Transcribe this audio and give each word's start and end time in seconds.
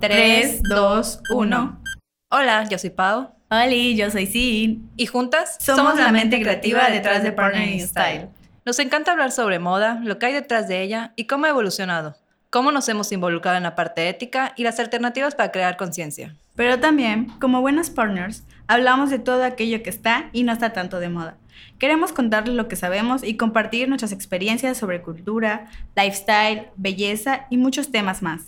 3, 0.00 0.62
2, 0.62 1.22
1. 1.30 1.82
Hola, 2.30 2.64
yo 2.68 2.78
soy 2.78 2.90
Pau. 2.90 3.30
Hola, 3.50 3.66
yo 3.66 4.10
soy 4.12 4.26
Sin. 4.26 4.88
Y 4.96 5.06
juntas 5.06 5.56
Somos, 5.60 5.98
la 5.98 6.12
mente 6.12 6.40
creativa 6.40 6.88
detrás 6.88 7.24
de 7.24 7.32
Partnering 7.32 7.80
Style. 7.80 8.28
Nos 8.64 8.78
encanta 8.78 9.10
hablar 9.10 9.32
sobre 9.32 9.58
moda, 9.58 10.00
lo 10.04 10.20
que 10.20 10.26
hay 10.26 10.34
detrás 10.34 10.68
de 10.68 10.82
ella 10.82 11.14
y 11.16 11.24
cómo 11.24 11.46
ha 11.46 11.48
evolucionado, 11.48 12.16
cómo 12.48 12.70
nos 12.70 12.88
hemos 12.88 13.10
involucrado 13.10 13.56
en 13.56 13.64
la 13.64 13.74
parte 13.74 14.08
ética 14.08 14.52
y 14.56 14.62
las 14.62 14.78
alternativas 14.78 15.34
para 15.34 15.50
crear 15.50 15.76
conciencia. 15.76 16.36
Pero 16.54 16.78
también, 16.78 17.30
como 17.40 17.60
buenas 17.60 17.90
partners, 17.90 18.44
hablamos 18.68 19.10
de 19.10 19.18
todo 19.18 19.42
aquello 19.42 19.82
que 19.82 19.90
está 19.90 20.30
y 20.32 20.44
no 20.44 20.52
está 20.52 20.72
tanto 20.72 21.00
de 21.00 21.08
moda. 21.08 21.38
Queremos 21.78 22.12
contarles 22.12 22.54
lo 22.54 22.68
que 22.68 22.76
sabemos 22.76 23.24
y 23.24 23.36
compartir 23.36 23.88
nuestras 23.88 24.12
experiencias 24.12 24.76
sobre 24.76 25.02
cultura, 25.02 25.66
lifestyle, 25.96 26.68
belleza 26.76 27.46
y 27.50 27.56
muchos 27.56 27.90
temas 27.90 28.22
más. 28.22 28.46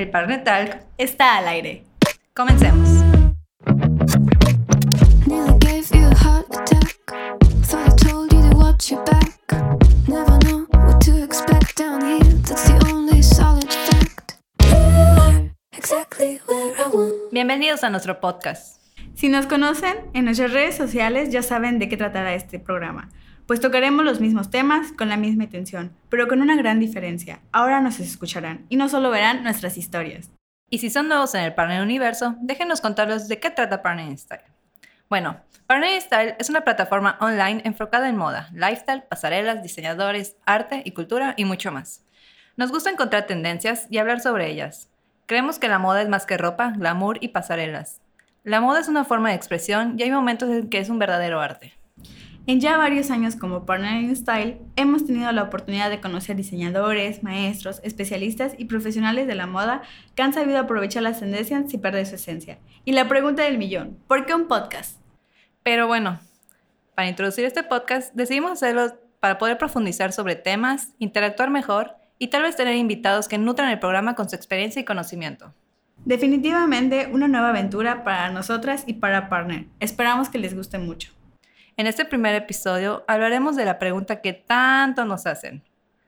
El 0.00 0.08
Partner 0.08 0.42
Talk 0.42 0.78
Está 0.96 1.36
al 1.36 1.46
aire. 1.46 1.84
Comencemos. 2.32 2.88
Bienvenidos 17.30 17.84
a 17.84 17.90
nuestro 17.90 18.20
podcast. 18.20 18.80
Si 19.14 19.28
nos 19.28 19.46
conocen, 19.46 19.96
en 20.14 20.24
nuestras 20.24 20.50
redes 20.54 20.76
sociales 20.76 21.30
ya 21.30 21.42
saben 21.42 21.78
de 21.78 21.90
qué 21.90 21.98
tratará 21.98 22.32
este 22.32 22.58
programa, 22.58 23.10
pues 23.50 23.60
tocaremos 23.60 24.04
los 24.04 24.20
mismos 24.20 24.48
temas 24.48 24.92
con 24.92 25.08
la 25.08 25.16
misma 25.16 25.42
intención, 25.42 25.90
pero 26.08 26.28
con 26.28 26.40
una 26.40 26.54
gran 26.54 26.78
diferencia. 26.78 27.40
Ahora 27.50 27.80
nos 27.80 27.98
escucharán 27.98 28.64
y 28.68 28.76
no 28.76 28.88
solo 28.88 29.10
verán 29.10 29.42
nuestras 29.42 29.76
historias. 29.76 30.30
Y 30.70 30.78
si 30.78 30.88
son 30.88 31.08
nuevos 31.08 31.34
en 31.34 31.42
el 31.42 31.52
Partner 31.52 31.82
Universo, 31.82 32.36
déjenos 32.42 32.80
contarles 32.80 33.26
de 33.26 33.40
qué 33.40 33.50
trata 33.50 33.82
Partner 33.82 34.16
Style. 34.16 34.44
Bueno, 35.08 35.40
Partner 35.66 36.00
Style 36.00 36.36
es 36.38 36.48
una 36.48 36.60
plataforma 36.60 37.18
online 37.20 37.62
enfocada 37.64 38.08
en 38.08 38.16
moda, 38.16 38.50
lifestyle, 38.52 39.02
pasarelas, 39.02 39.64
diseñadores, 39.64 40.36
arte 40.46 40.82
y 40.84 40.92
cultura 40.92 41.34
y 41.36 41.44
mucho 41.44 41.72
más. 41.72 42.04
Nos 42.56 42.70
gusta 42.70 42.90
encontrar 42.90 43.26
tendencias 43.26 43.88
y 43.90 43.98
hablar 43.98 44.20
sobre 44.20 44.48
ellas. 44.48 44.90
Creemos 45.26 45.58
que 45.58 45.66
la 45.66 45.80
moda 45.80 46.02
es 46.02 46.08
más 46.08 46.24
que 46.24 46.38
ropa, 46.38 46.72
glamour 46.76 47.18
y 47.20 47.30
pasarelas. 47.30 48.00
La 48.44 48.60
moda 48.60 48.78
es 48.78 48.86
una 48.86 49.04
forma 49.04 49.30
de 49.30 49.34
expresión 49.34 49.96
y 49.98 50.04
hay 50.04 50.12
momentos 50.12 50.48
en 50.50 50.70
que 50.70 50.78
es 50.78 50.88
un 50.88 51.00
verdadero 51.00 51.40
arte. 51.40 51.79
En 52.50 52.58
ya 52.58 52.76
varios 52.76 53.12
años 53.12 53.36
como 53.36 53.64
Partner 53.64 54.02
in 54.02 54.16
Style, 54.16 54.58
hemos 54.74 55.06
tenido 55.06 55.30
la 55.30 55.44
oportunidad 55.44 55.88
de 55.88 56.00
conocer 56.00 56.34
diseñadores, 56.34 57.22
maestros, 57.22 57.80
especialistas 57.84 58.54
y 58.58 58.64
profesionales 58.64 59.28
de 59.28 59.36
la 59.36 59.46
moda 59.46 59.82
que 60.16 60.22
han 60.22 60.32
sabido 60.32 60.58
aprovechar 60.58 61.04
las 61.04 61.20
tendencias 61.20 61.70
sin 61.70 61.80
perder 61.80 62.06
su 62.06 62.16
esencia. 62.16 62.58
Y 62.84 62.90
la 62.90 63.06
pregunta 63.06 63.44
del 63.44 63.56
millón, 63.56 63.96
¿por 64.08 64.26
qué 64.26 64.34
un 64.34 64.48
podcast? 64.48 65.00
Pero 65.62 65.86
bueno, 65.86 66.18
para 66.96 67.08
introducir 67.08 67.44
este 67.44 67.62
podcast 67.62 68.12
decidimos 68.16 68.50
hacerlo 68.50 68.98
para 69.20 69.38
poder 69.38 69.56
profundizar 69.56 70.12
sobre 70.12 70.34
temas, 70.34 70.88
interactuar 70.98 71.50
mejor 71.50 71.98
y 72.18 72.30
tal 72.30 72.42
vez 72.42 72.56
tener 72.56 72.74
invitados 72.74 73.28
que 73.28 73.38
nutran 73.38 73.70
el 73.70 73.78
programa 73.78 74.16
con 74.16 74.28
su 74.28 74.34
experiencia 74.34 74.82
y 74.82 74.84
conocimiento. 74.84 75.54
Definitivamente 76.04 77.08
una 77.12 77.28
nueva 77.28 77.50
aventura 77.50 78.02
para 78.02 78.28
nosotras 78.32 78.82
y 78.88 78.94
para 78.94 79.28
Partner. 79.28 79.66
Esperamos 79.78 80.28
que 80.30 80.38
les 80.38 80.56
guste 80.56 80.78
mucho. 80.78 81.12
En 81.76 81.86
este 81.86 82.04
primer 82.04 82.34
episodio 82.34 83.04
hablaremos 83.08 83.56
de 83.56 83.64
la 83.64 83.78
pregunta 83.78 84.20
que 84.20 84.32
tanto 84.32 85.04
nos 85.04 85.26
hacen. 85.26 85.62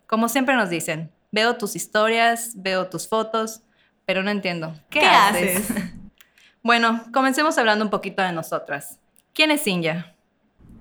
Como 0.07 0.29
siempre 0.29 0.55
nos 0.57 0.71
dicen, 0.71 1.11
veo 1.31 1.57
tus 1.57 1.77
historias, 1.77 2.53
veo 2.57 2.89
tus 2.89 3.09
fotos, 3.09 3.63
pero 4.05 4.23
no 4.23 4.31
entiendo. 4.31 4.75
¿Qué, 4.91 5.01
¿Qué 5.01 5.07
haces? 5.07 5.69
bueno, 6.63 7.05
comencemos 7.13 7.57
hablando 7.59 7.85
un 7.85 7.91
poquito 7.91 8.23
de 8.23 8.33
nosotras. 8.33 8.99
¿Quién 9.33 9.51
es 9.51 9.63
Sinja? 9.63 10.15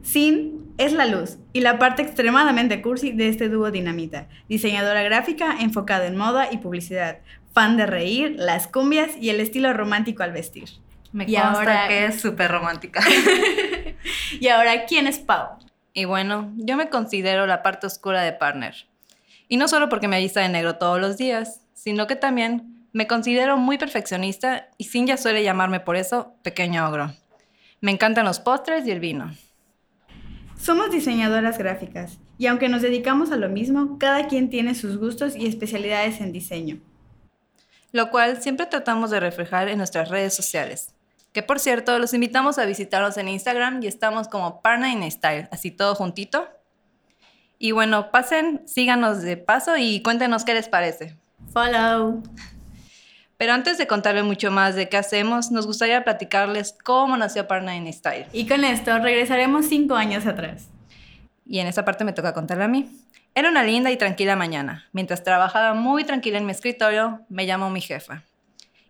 Sin 0.03 0.73
es 0.77 0.93
la 0.93 1.05
luz 1.05 1.37
y 1.53 1.61
la 1.61 1.77
parte 1.77 2.01
extremadamente 2.01 2.81
cursi 2.81 3.11
de 3.11 3.29
este 3.29 3.49
dúo 3.49 3.71
dinamita. 3.71 4.27
Diseñadora 4.49 5.03
gráfica 5.03 5.57
enfocada 5.59 6.07
en 6.07 6.17
moda 6.17 6.51
y 6.51 6.57
publicidad. 6.57 7.19
Fan 7.53 7.77
de 7.77 7.85
reír, 7.85 8.35
las 8.37 8.67
cumbias 8.67 9.11
y 9.19 9.29
el 9.29 9.39
estilo 9.39 9.71
romántico 9.73 10.23
al 10.23 10.31
vestir. 10.31 10.69
Me 11.11 11.25
Y 11.25 11.35
consta 11.35 11.49
ahora- 11.59 11.87
que 11.87 12.05
es 12.05 12.21
súper 12.21 12.51
romántica. 12.51 13.01
Y 14.39 14.47
ahora, 14.47 14.85
¿quién 14.85 15.07
es 15.07 15.19
Pau? 15.19 15.57
y 15.93 16.05
bueno, 16.05 16.51
yo 16.55 16.77
me 16.77 16.89
considero 16.89 17.45
la 17.45 17.61
parte 17.61 17.85
oscura 17.85 18.21
de 18.21 18.31
Partner. 18.31 18.73
Y 19.49 19.57
no 19.57 19.67
solo 19.67 19.89
porque 19.89 20.07
me 20.07 20.19
vista 20.19 20.39
de 20.39 20.47
negro 20.49 20.77
todos 20.77 20.99
los 21.01 21.17
días, 21.17 21.61
sino 21.73 22.07
que 22.07 22.15
también 22.15 22.87
me 22.93 23.07
considero 23.07 23.57
muy 23.57 23.77
perfeccionista 23.77 24.69
y 24.77 24.85
Sinja 24.85 25.17
suele 25.17 25.43
llamarme 25.43 25.81
por 25.81 25.97
eso 25.97 26.33
pequeño 26.43 26.87
ogro. 26.87 27.13
Me 27.81 27.91
encantan 27.91 28.25
los 28.25 28.39
postres 28.39 28.87
y 28.87 28.91
el 28.91 29.01
vino. 29.01 29.35
Somos 30.57 30.91
diseñadoras 30.91 31.57
gráficas 31.57 32.19
y 32.37 32.47
aunque 32.47 32.69
nos 32.69 32.81
dedicamos 32.81 33.31
a 33.31 33.35
lo 33.35 33.49
mismo, 33.49 33.97
cada 33.99 34.27
quien 34.27 34.49
tiene 34.49 34.75
sus 34.75 34.97
gustos 34.97 35.35
y 35.35 35.45
especialidades 35.45 36.21
en 36.21 36.31
diseño. 36.31 36.79
lo 37.91 38.09
cual 38.09 38.41
siempre 38.41 38.65
tratamos 38.67 39.11
de 39.11 39.19
reflejar 39.19 39.67
en 39.67 39.77
nuestras 39.77 40.07
redes 40.07 40.33
sociales. 40.33 40.95
Que 41.33 41.43
por 41.43 41.59
cierto, 41.59 41.97
los 41.97 42.13
invitamos 42.13 42.57
a 42.57 42.65
visitarnos 42.65 43.17
en 43.17 43.29
Instagram 43.29 43.81
y 43.81 43.87
estamos 43.87 44.27
como 44.27 44.61
Parna 44.61 44.91
in 44.91 45.09
Style, 45.09 45.47
así 45.51 45.71
todo 45.71 45.95
juntito. 45.95 46.49
Y 47.57 47.71
bueno, 47.71 48.11
pasen, 48.11 48.63
síganos 48.65 49.21
de 49.21 49.37
paso 49.37 49.77
y 49.77 50.01
cuéntenos 50.01 50.43
qué 50.43 50.53
les 50.53 50.67
parece. 50.67 51.15
Follow. 51.53 52.23
Pero 53.37 53.53
antes 53.53 53.77
de 53.77 53.87
contarles 53.87 54.23
mucho 54.23 54.51
más 54.51 54.75
de 54.75 54.89
qué 54.89 54.97
hacemos, 54.97 55.51
nos 55.51 55.65
gustaría 55.65 56.03
platicarles 56.03 56.75
cómo 56.83 57.17
nació 57.17 57.47
Parna 57.47 57.75
in 57.75 57.91
Style. 57.91 58.27
Y 58.33 58.47
con 58.47 58.63
esto 58.63 58.99
regresaremos 58.99 59.67
cinco 59.67 59.95
años 59.95 60.25
atrás. 60.25 60.67
Y 61.45 61.59
en 61.59 61.67
esa 61.67 61.85
parte 61.85 62.03
me 62.03 62.13
toca 62.13 62.33
contarla 62.33 62.65
a 62.65 62.67
mí. 62.67 62.89
Era 63.33 63.49
una 63.49 63.63
linda 63.63 63.89
y 63.89 63.97
tranquila 63.97 64.35
mañana. 64.35 64.85
Mientras 64.91 65.23
trabajaba 65.23 65.73
muy 65.73 66.03
tranquila 66.03 66.37
en 66.37 66.45
mi 66.45 66.51
escritorio, 66.51 67.21
me 67.29 67.45
llamó 67.45 67.69
mi 67.69 67.81
jefa. 67.81 68.23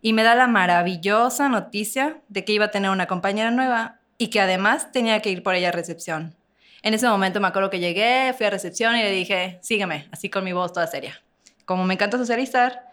Y 0.01 0.13
me 0.13 0.23
da 0.23 0.35
la 0.35 0.47
maravillosa 0.47 1.47
noticia 1.49 2.21
de 2.27 2.43
que 2.43 2.53
iba 2.53 2.65
a 2.65 2.71
tener 2.71 2.89
una 2.89 3.07
compañera 3.07 3.51
nueva 3.51 3.99
y 4.17 4.27
que 4.27 4.39
además 4.41 4.91
tenía 4.91 5.19
que 5.21 5.29
ir 5.29 5.43
por 5.43 5.55
ella 5.55 5.69
a 5.69 5.71
recepción. 5.71 6.35
En 6.83 6.93
ese 6.95 7.07
momento 7.07 7.39
me 7.39 7.47
acuerdo 7.47 7.69
que 7.69 7.79
llegué, 7.79 8.33
fui 8.35 8.47
a 8.47 8.49
recepción 8.49 8.95
y 8.95 9.03
le 9.03 9.11
dije, 9.11 9.59
sígueme, 9.61 10.07
así 10.11 10.29
con 10.29 10.43
mi 10.43 10.53
voz 10.53 10.73
toda 10.73 10.87
seria. 10.87 11.21
Como 11.65 11.85
me 11.85 11.93
encanta 11.93 12.17
socializar. 12.17 12.85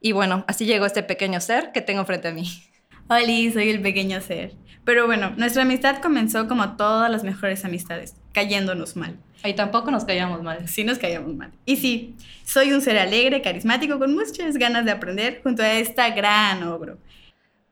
Y 0.00 0.12
bueno, 0.12 0.44
así 0.46 0.66
llegó 0.66 0.86
este 0.86 1.02
pequeño 1.02 1.40
ser 1.40 1.72
que 1.72 1.80
tengo 1.80 2.04
frente 2.04 2.28
a 2.28 2.32
mí. 2.32 2.48
Oli, 3.08 3.50
soy 3.52 3.70
el 3.70 3.82
pequeño 3.82 4.20
ser. 4.20 4.52
Pero 4.84 5.06
bueno, 5.06 5.32
nuestra 5.36 5.62
amistad 5.62 5.98
comenzó 6.00 6.46
como 6.46 6.76
todas 6.76 7.10
las 7.10 7.24
mejores 7.24 7.64
amistades, 7.64 8.16
cayéndonos 8.32 8.96
mal. 8.96 9.18
Ahí 9.44 9.52
tampoco 9.52 9.90
nos 9.90 10.06
caíamos 10.06 10.42
mal. 10.42 10.66
Sí 10.66 10.84
nos 10.84 10.98
caíamos 10.98 11.34
mal. 11.34 11.52
Y 11.66 11.76
sí, 11.76 12.16
soy 12.46 12.72
un 12.72 12.80
ser 12.80 12.96
alegre, 12.96 13.42
carismático, 13.42 13.98
con 13.98 14.14
muchas 14.14 14.56
ganas 14.56 14.86
de 14.86 14.90
aprender 14.90 15.42
junto 15.42 15.62
a 15.62 15.70
esta 15.70 16.08
gran 16.10 16.62
ogro. 16.62 16.96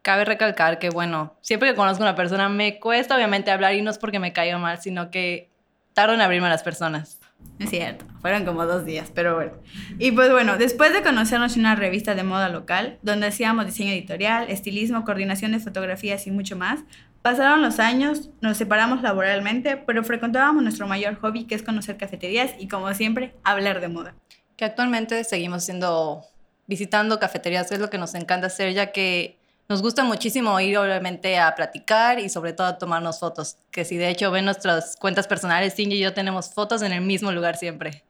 Cabe 0.03 0.27
recalcar 0.27 0.79
que, 0.79 0.91
bueno, 0.91 1.35
siempre 1.41 1.71
que 1.71 1.75
conozco 1.75 2.05
a 2.05 2.09
una 2.09 2.15
persona 2.15 2.51
me 2.51 2.79
cuesta 2.79 3.17
obviamente 3.17 3.51
hablar 3.51 3.75
y 3.75 3.81
no 3.81 3.91
es 3.91 3.97
porque 3.97 4.19
me 4.19 4.35
caiga 4.35 4.59
mal, 4.59 4.83
sino 4.83 5.11
que 5.11 5.49
tardo 5.95 6.13
en 6.13 6.21
abrirme 6.21 6.49
a 6.49 6.51
las 6.51 6.63
personas. 6.63 7.19
Es 7.59 7.71
cierto, 7.71 8.05
fueron 8.21 8.45
como 8.45 8.67
dos 8.67 8.85
días, 8.85 9.11
pero 9.15 9.37
bueno. 9.37 9.53
Y 9.99 10.13
pues 10.13 10.31
bueno, 10.31 10.59
después 10.59 10.93
de 10.93 11.01
conocernos 11.01 11.55
en 11.55 11.61
una 11.61 11.75
revista 11.75 12.15
de 12.15 12.23
moda 12.23 12.51
local, 12.51 12.99
donde 13.01 13.29
hacíamos 13.29 13.65
diseño 13.65 13.93
editorial, 13.93 14.51
estilismo, 14.51 15.07
coordinación 15.07 15.53
de 15.53 15.59
fotografías 15.59 16.27
y 16.27 16.33
mucho 16.33 16.55
más, 16.55 16.81
pasaron 17.23 17.63
los 17.63 17.79
años, 17.79 18.31
nos 18.41 18.57
separamos 18.57 19.01
laboralmente, 19.03 19.77
pero 19.77 20.05
frecuentábamos 20.05 20.63
nuestro 20.63 20.87
mayor 20.87 21.15
hobby, 21.21 21.45
que 21.45 21.55
es 21.55 21.63
conocer 21.63 21.97
cafeterías 21.97 22.53
y 22.59 22.69
como 22.69 22.93
siempre, 22.95 23.35
hablar 23.45 23.81
de 23.81 23.89
moda. 23.89 24.15
Que 24.57 24.65
actualmente 24.65 25.25
seguimos 25.25 25.65
siendo, 25.65 26.25
visitando 26.67 27.19
cafeterías, 27.19 27.69
que 27.69 27.77
es 27.77 27.81
lo 27.81 27.91
que 27.91 27.99
nos 27.99 28.15
encanta 28.15 28.49
hacer, 28.49 28.75
ya 28.75 28.93
que 28.93 29.39
nos 29.69 29.81
gusta 29.81 30.05
muchísimo 30.05 30.59
ir 30.61 30.77
obviamente 30.77 31.39
a 31.39 31.55
platicar 31.55 32.19
y 32.19 32.29
sobre 32.29 32.53
todo 32.53 32.67
a 32.67 32.79
tomarnos 32.79 33.21
fotos. 33.21 33.57
Que 33.71 33.85
si 33.85 33.97
de 33.97 34.11
hecho 34.11 34.31
ven 34.31 34.45
nuestras 34.45 34.97
cuentas 34.97 35.27
personales, 35.27 35.75
Cindy 35.75 35.97
y 35.97 36.01
yo 36.01 36.13
tenemos 36.13 36.53
fotos 36.53 36.83
en 36.83 36.93
el 36.93 37.01
mismo 37.01 37.33
lugar 37.33 37.57
siempre. 37.57 38.05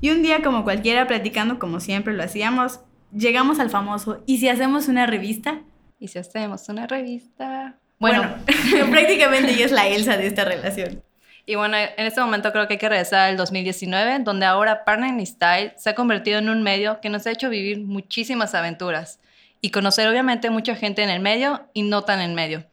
Y 0.00 0.10
un 0.10 0.22
día, 0.22 0.42
como 0.42 0.64
cualquiera, 0.64 1.06
platicando 1.06 1.58
como 1.58 1.80
siempre 1.80 2.14
lo 2.14 2.22
hacíamos, 2.24 2.80
llegamos 3.12 3.60
al 3.60 3.70
famoso, 3.70 4.22
¿y 4.26 4.38
si 4.38 4.48
hacemos 4.48 4.88
una 4.88 5.06
revista? 5.06 5.62
Y 5.98 6.08
si 6.08 6.18
hacemos 6.18 6.68
una 6.68 6.86
revista... 6.86 7.78
Bueno, 8.04 8.34
prácticamente 8.90 9.52
ella 9.52 9.64
es 9.64 9.72
la 9.72 9.88
Elsa 9.88 10.18
de 10.18 10.26
esta 10.26 10.44
relación. 10.44 11.02
Y 11.46 11.54
bueno, 11.54 11.78
en 11.78 12.04
este 12.04 12.20
momento 12.20 12.52
creo 12.52 12.66
que 12.68 12.74
hay 12.74 12.78
que 12.78 12.88
regresar 12.90 13.30
al 13.30 13.38
2019, 13.38 14.18
donde 14.18 14.44
ahora 14.44 14.84
Partner 14.84 15.26
Style 15.26 15.72
se 15.78 15.88
ha 15.88 15.94
convertido 15.94 16.38
en 16.38 16.50
un 16.50 16.62
medio 16.62 17.00
que 17.00 17.08
nos 17.08 17.26
ha 17.26 17.30
hecho 17.30 17.48
vivir 17.48 17.80
muchísimas 17.80 18.54
aventuras 18.54 19.20
y 19.62 19.70
conocer 19.70 20.06
obviamente 20.06 20.50
mucha 20.50 20.76
gente 20.76 21.02
en 21.02 21.08
el 21.08 21.20
medio 21.20 21.66
y 21.72 21.80
no 21.80 22.02
tan 22.02 22.20
en 22.20 22.34
medio, 22.34 22.66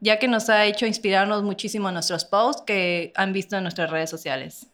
ya 0.00 0.18
que 0.18 0.26
nos 0.26 0.50
ha 0.50 0.64
hecho 0.64 0.86
inspirarnos 0.86 1.44
muchísimo 1.44 1.86
en 1.86 1.94
nuestros 1.94 2.24
posts 2.24 2.64
que 2.66 3.12
han 3.14 3.32
visto 3.32 3.56
en 3.56 3.62
nuestras 3.62 3.92
redes 3.92 4.10
sociales. 4.10 4.66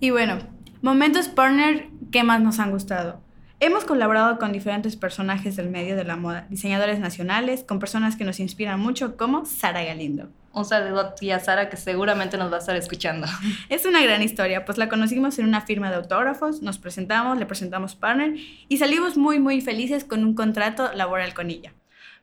Y 0.00 0.10
bueno, 0.10 0.40
momentos 0.80 1.28
partner 1.28 1.86
que 2.10 2.24
más 2.24 2.40
nos 2.40 2.58
han 2.58 2.72
gustado. 2.72 3.21
Hemos 3.64 3.84
colaborado 3.84 4.40
con 4.40 4.50
diferentes 4.50 4.96
personajes 4.96 5.54
del 5.54 5.68
medio 5.68 5.94
de 5.94 6.02
la 6.02 6.16
moda, 6.16 6.48
diseñadores 6.50 6.98
nacionales, 6.98 7.62
con 7.62 7.78
personas 7.78 8.16
que 8.16 8.24
nos 8.24 8.40
inspiran 8.40 8.80
mucho 8.80 9.16
como 9.16 9.44
Sara 9.44 9.84
Galindo. 9.84 10.30
Un 10.52 10.64
saludo 10.64 11.14
a 11.32 11.38
Sara 11.38 11.70
que 11.70 11.76
seguramente 11.76 12.36
nos 12.36 12.50
va 12.50 12.56
a 12.56 12.58
estar 12.58 12.74
escuchando. 12.74 13.28
Es 13.68 13.86
una 13.86 14.02
gran 14.02 14.20
historia, 14.20 14.64
pues 14.64 14.78
la 14.78 14.88
conocimos 14.88 15.38
en 15.38 15.44
una 15.44 15.60
firma 15.60 15.90
de 15.90 15.94
autógrafos, 15.94 16.60
nos 16.60 16.78
presentamos, 16.78 17.38
le 17.38 17.46
presentamos 17.46 17.94
partner 17.94 18.34
y 18.68 18.78
salimos 18.78 19.16
muy 19.16 19.38
muy 19.38 19.60
felices 19.60 20.02
con 20.02 20.24
un 20.24 20.34
contrato 20.34 20.92
laboral 20.92 21.32
con 21.32 21.48
ella. 21.48 21.72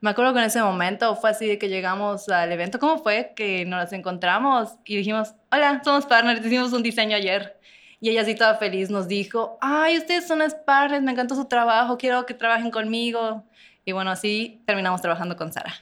Me 0.02 0.10
acuerdo 0.10 0.34
que 0.34 0.40
en 0.40 0.46
ese 0.46 0.62
momento 0.62 1.16
fue 1.16 1.30
así 1.30 1.48
de 1.48 1.58
que 1.58 1.70
llegamos 1.70 2.28
al 2.28 2.52
evento. 2.52 2.80
¿Cómo 2.80 2.98
fue? 2.98 3.32
Que 3.38 3.66
nos 3.66 3.94
encontramos 3.94 4.76
y 4.84 4.98
dijimos, 4.98 5.36
hola, 5.52 5.82
somos 5.86 6.06
partners, 6.06 6.46
hicimos 6.46 6.74
un 6.74 6.84
diseño 6.84 7.16
ayer. 7.16 7.59
Y 8.01 8.10
ella 8.10 8.22
así 8.22 8.36
toda 8.36 8.56
feliz 8.56 8.90
nos 8.90 9.07
dijo, 9.07 9.57
ay, 9.62 9.98
ustedes 9.98 10.28
son 10.28 10.40
las 10.40 10.56
partners, 10.56 11.04
me 11.04 11.12
encantó 11.12 11.36
su 11.36 11.46
trabajo, 11.46 11.98
quiero 11.98 12.25
que 12.25 12.34
trabajen 12.34 12.72
conmigo. 12.72 13.44
Y 13.84 13.92
bueno, 13.92 14.12
así 14.12 14.62
terminamos 14.66 15.01
trabajando 15.01 15.36
con 15.36 15.51
Sara. 15.51 15.74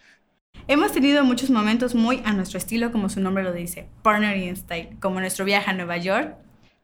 Hemos 0.67 0.91
tenido 0.91 1.23
muchos 1.23 1.49
momentos 1.49 1.95
muy 1.95 2.21
a 2.25 2.33
nuestro 2.33 2.57
estilo, 2.57 2.91
como 2.91 3.07
su 3.09 3.21
nombre 3.21 3.43
lo 3.43 3.53
dice, 3.53 3.87
Partner 4.01 4.35
in 4.35 4.55
Style, 4.57 4.97
como 4.99 5.19
nuestro 5.19 5.45
viaje 5.45 5.69
a 5.69 5.73
Nueva 5.73 5.97
York. 5.97 6.35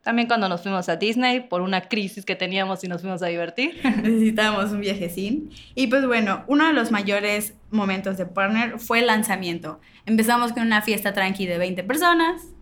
También 0.03 0.27
cuando 0.27 0.50
nos 0.50 0.62
fuimos 0.62 0.88
a 0.89 0.97
Disney 0.97 1.39
por 1.41 1.62
una 1.62 1.81
crisis 1.81 2.25
que 2.25 2.36
teníamos 2.36 2.83
y 2.83 2.88
nos 2.88 3.01
fuimos 3.01 3.24
a 3.24 3.27
divertir. 3.27 3.79
Necesitábamos 3.83 4.71
un 4.71 4.81
viajecín. 4.81 5.50
Y 5.75 5.88
pues 5.88 6.06
bueno, 6.06 6.44
uno 6.47 6.68
de 6.68 6.74
los 6.74 6.91
mayores 6.91 7.56
momentos 7.71 8.18
de 8.18 8.25
Partner 8.25 8.79
fue 8.79 9.00
el 9.00 9.07
lanzamiento. 9.07 9.79
Empezamos 10.06 10.51
con 10.51 10.63
una 10.63 10.81
fiesta 10.81 11.13
tranqui 11.13 11.45
de 11.45 11.57
20 11.57 11.83
personas. 11.83 12.52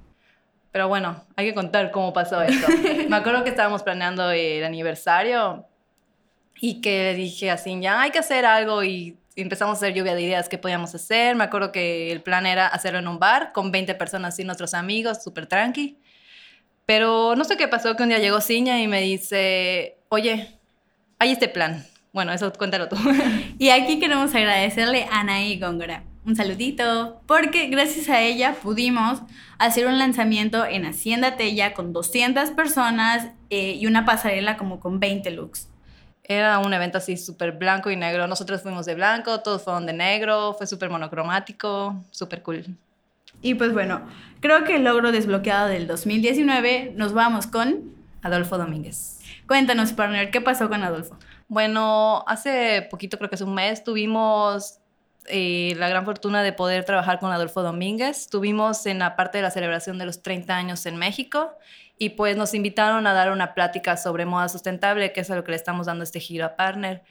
Pero 0.71 0.87
bueno, 0.87 1.25
hay 1.35 1.47
que 1.47 1.53
contar 1.53 1.91
cómo 1.91 2.13
pasó 2.13 2.41
esto. 2.41 2.67
Me 3.09 3.15
acuerdo 3.15 3.43
que 3.43 3.49
estábamos 3.49 3.83
planeando 3.83 4.31
el 4.31 4.63
aniversario 4.63 5.65
y 6.59 6.81
que 6.81 7.13
dije 7.13 7.51
así, 7.51 7.77
ya 7.81 8.01
hay 8.01 8.11
que 8.11 8.19
hacer 8.19 8.45
algo 8.45 8.83
y 8.83 9.17
empezamos 9.35 9.75
a 9.75 9.77
hacer 9.77 9.93
lluvia 9.93 10.15
de 10.15 10.21
ideas 10.21 10.47
que 10.47 10.57
podíamos 10.57 10.95
hacer. 10.95 11.35
Me 11.35 11.43
acuerdo 11.43 11.71
que 11.71 12.11
el 12.11 12.21
plan 12.21 12.45
era 12.45 12.67
hacerlo 12.67 12.99
en 12.99 13.07
un 13.07 13.19
bar 13.19 13.51
con 13.51 13.71
20 13.71 13.95
personas 13.95 14.39
y 14.39 14.45
nuestros 14.45 14.73
amigos, 14.73 15.23
súper 15.23 15.47
tranqui. 15.47 15.97
Pero 16.85 17.35
no 17.35 17.43
sé 17.43 17.57
qué 17.57 17.67
pasó, 17.67 17.95
que 17.95 18.03
un 18.03 18.09
día 18.09 18.19
llegó 18.19 18.41
Ciña 18.41 18.81
y 18.81 18.87
me 18.87 19.01
dice, 19.01 19.97
oye, 20.09 20.57
hay 21.19 21.31
este 21.31 21.47
plan. 21.47 21.85
Bueno, 22.13 22.31
eso 22.33 22.51
cuéntalo 22.53 22.87
tú. 22.89 22.95
Y 23.59 23.69
aquí 23.69 23.99
queremos 23.99 24.33
agradecerle 24.33 25.05
a 25.11 25.19
Anaí 25.19 25.59
Góngora. 25.59 26.03
Un 26.23 26.35
saludito, 26.35 27.19
porque 27.25 27.67
gracias 27.67 28.07
a 28.09 28.21
ella 28.21 28.55
pudimos 28.61 29.21
hacer 29.57 29.87
un 29.87 29.97
lanzamiento 29.97 30.65
en 30.65 30.85
Hacienda 30.85 31.35
Tella 31.35 31.73
con 31.73 31.93
200 31.93 32.51
personas 32.51 33.29
eh, 33.49 33.73
y 33.73 33.87
una 33.87 34.05
pasarela 34.05 34.55
como 34.55 34.79
con 34.79 34.99
20 34.99 35.31
looks. 35.31 35.69
Era 36.23 36.59
un 36.59 36.73
evento 36.73 36.99
así 36.99 37.17
súper 37.17 37.53
blanco 37.53 37.89
y 37.89 37.95
negro. 37.95 38.27
Nosotros 38.27 38.61
fuimos 38.61 38.85
de 38.85 38.93
blanco, 38.93 39.41
todos 39.41 39.63
fueron 39.63 39.87
de 39.87 39.93
negro, 39.93 40.53
fue 40.53 40.67
súper 40.67 40.91
monocromático, 40.91 42.03
súper 42.11 42.43
cool. 42.43 42.77
Y 43.41 43.55
pues 43.55 43.73
bueno, 43.73 44.05
creo 44.41 44.63
que 44.63 44.75
el 44.75 44.83
logro 44.83 45.11
desbloqueado 45.11 45.69
del 45.69 45.87
2019 45.87 46.93
nos 46.95 47.13
vamos 47.13 47.47
con... 47.47 47.99
Adolfo 48.23 48.57
Domínguez. 48.57 49.19
Cuéntanos, 49.47 49.93
partner, 49.93 50.29
¿qué 50.29 50.41
pasó 50.41 50.69
con 50.69 50.83
Adolfo? 50.83 51.17
Bueno, 51.47 52.23
hace 52.27 52.87
poquito, 52.89 53.17
creo 53.17 53.29
que 53.29 53.35
es 53.35 53.41
un 53.41 53.55
mes, 53.55 53.83
tuvimos 53.83 54.80
eh, 55.31 55.73
la 55.77 55.89
gran 55.89 56.05
fortuna 56.05 56.43
de 56.43 56.53
poder 56.53 56.83
trabajar 56.83 57.19
con 57.19 57.31
Adolfo 57.31 57.61
Domínguez. 57.61 58.19
Estuvimos 58.21 58.85
en 58.85 58.99
la 58.99 59.15
parte 59.15 59.37
de 59.37 59.43
la 59.43 59.51
celebración 59.51 59.97
de 59.97 60.05
los 60.05 60.21
30 60.21 60.55
años 60.55 60.85
en 60.85 60.97
México 60.97 61.57
y 61.97 62.09
pues 62.09 62.35
nos 62.35 62.53
invitaron 62.53 63.07
a 63.07 63.13
dar 63.13 63.31
una 63.31 63.53
plática 63.53 63.95
sobre 63.95 64.25
moda 64.25 64.49
sustentable, 64.49 65.13
que 65.13 65.21
es 65.21 65.31
a 65.31 65.35
lo 65.35 65.43
que 65.43 65.51
le 65.51 65.57
estamos 65.57 65.85
dando 65.85 66.03
este 66.03 66.19
giro 66.19 66.45
a 66.45 66.55
Partner. 66.55 67.03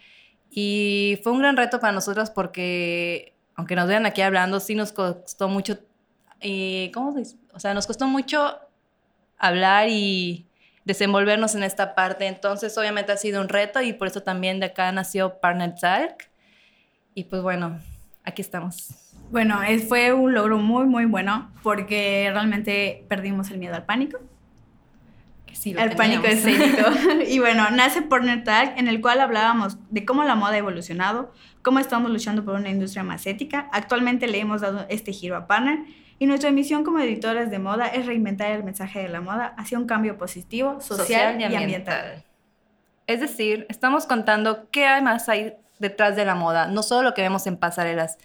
Y 0.50 1.18
fue 1.22 1.32
un 1.32 1.38
gran 1.38 1.56
reto 1.56 1.80
para 1.80 1.92
nosotros 1.92 2.30
porque, 2.30 3.34
aunque 3.54 3.76
nos 3.76 3.88
vean 3.88 4.04
aquí 4.04 4.20
hablando, 4.20 4.60
sí 4.60 4.74
nos 4.74 4.92
costó 4.92 5.48
mucho, 5.48 5.78
eh, 6.40 6.90
¿cómo 6.92 7.12
se 7.12 7.20
dice? 7.20 7.36
O 7.52 7.60
sea, 7.60 7.72
nos 7.72 7.86
costó 7.86 8.06
mucho 8.06 8.58
hablar 9.38 9.88
y 9.88 10.46
desenvolvernos 10.84 11.54
en 11.54 11.62
esta 11.62 11.94
parte. 11.94 12.26
Entonces, 12.26 12.76
obviamente 12.76 13.12
ha 13.12 13.16
sido 13.16 13.40
un 13.40 13.48
reto 13.48 13.80
y 13.80 13.92
por 13.92 14.08
eso 14.08 14.22
también 14.22 14.60
de 14.60 14.66
acá 14.66 14.90
nació 14.92 15.40
Partner 15.40 15.74
Talk. 15.74 16.30
Y 17.14 17.24
pues 17.24 17.42
bueno, 17.42 17.80
aquí 18.24 18.42
estamos. 18.42 18.88
Bueno, 19.30 19.60
fue 19.88 20.12
un 20.12 20.34
logro 20.34 20.58
muy, 20.58 20.86
muy 20.86 21.04
bueno 21.04 21.50
porque 21.62 22.28
realmente 22.32 23.04
perdimos 23.08 23.50
el 23.50 23.58
miedo 23.58 23.74
al 23.74 23.84
pánico. 23.84 24.18
Que 25.46 25.54
sí, 25.54 25.72
lo 25.72 25.80
el 25.80 25.94
pánico 25.96 26.22
teníamos. 26.22 26.46
escénico. 26.46 27.22
y 27.28 27.38
bueno, 27.38 27.70
nace 27.70 28.02
Partner 28.02 28.42
Tag, 28.44 28.78
en 28.78 28.88
el 28.88 29.00
cual 29.00 29.20
hablábamos 29.20 29.78
de 29.90 30.04
cómo 30.04 30.24
la 30.24 30.34
moda 30.34 30.54
ha 30.54 30.58
evolucionado, 30.58 31.32
cómo 31.62 31.78
estamos 31.78 32.10
luchando 32.10 32.44
por 32.44 32.54
una 32.54 32.70
industria 32.70 33.04
más 33.04 33.26
ética. 33.26 33.68
Actualmente 33.72 34.26
le 34.26 34.40
hemos 34.40 34.60
dado 34.60 34.86
este 34.88 35.12
giro 35.12 35.36
a 35.36 35.46
Partner 35.46 35.84
y 36.18 36.26
nuestra 36.26 36.50
misión 36.50 36.84
como 36.84 36.98
editores 36.98 37.50
de 37.50 37.58
moda 37.58 37.86
es 37.86 38.06
reinventar 38.06 38.50
el 38.52 38.62
mensaje 38.62 39.00
de 39.00 39.08
la 39.08 39.20
moda 39.20 39.54
hacia 39.56 39.78
un 39.78 39.86
cambio 39.86 40.18
positivo, 40.18 40.80
social, 40.80 41.40
y, 41.40 41.44
ambiental. 41.44 42.24
Es 43.06 43.20
decir, 43.20 43.66
estamos 43.70 44.06
contando 44.06 44.68
qué 44.70 44.86
hay 44.86 45.02
más 45.02 45.28
ahí 45.28 45.54
detrás 45.80 46.14
de 46.14 46.24
la 46.24 46.36
moda, 46.36 46.68
no 46.68 46.84
solo 46.84 47.02
lo 47.02 47.14
que 47.14 47.22
vemos 47.22 47.46
en 47.48 47.56
pasarelas, 47.56 48.18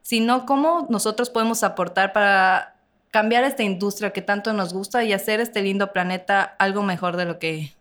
sino 0.00 0.46
cómo 0.46 0.86
nosotros 0.88 1.28
podemos 1.28 1.62
aportar 1.62 2.14
para 2.14 2.76
cambiar 3.10 3.44
esta 3.44 3.62
industria 3.62 4.12
que 4.12 4.22
tanto 4.22 4.52
nos 4.52 4.72
gusta 4.72 5.04
y 5.04 5.12
hacer 5.12 5.40
este 5.40 5.60
lindo 5.62 5.92
planeta 5.92 6.42
algo 6.58 6.82
mejor 6.82 7.16
de 7.16 7.26
lo 7.26 7.38
que 7.38 7.74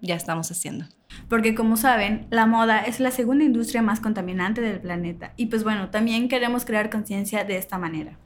ya 0.00 0.14
estamos 0.14 0.50
haciendo. 0.50 0.86
Porque 1.28 1.54
como 1.54 1.76
saben, 1.76 2.26
la 2.30 2.46
moda 2.46 2.80
es 2.80 3.00
la 3.00 3.10
segunda 3.10 3.44
industria 3.44 3.82
más 3.82 4.00
contaminante 4.00 4.60
del 4.60 4.80
planeta. 4.80 5.32
Y 5.36 5.46
pues 5.46 5.64
bueno, 5.64 5.90
también 5.90 6.28
queremos 6.28 6.64
crear 6.64 6.90
conciencia 6.90 7.44
de 7.44 7.56
esta 7.56 7.76
manera. 7.76 8.16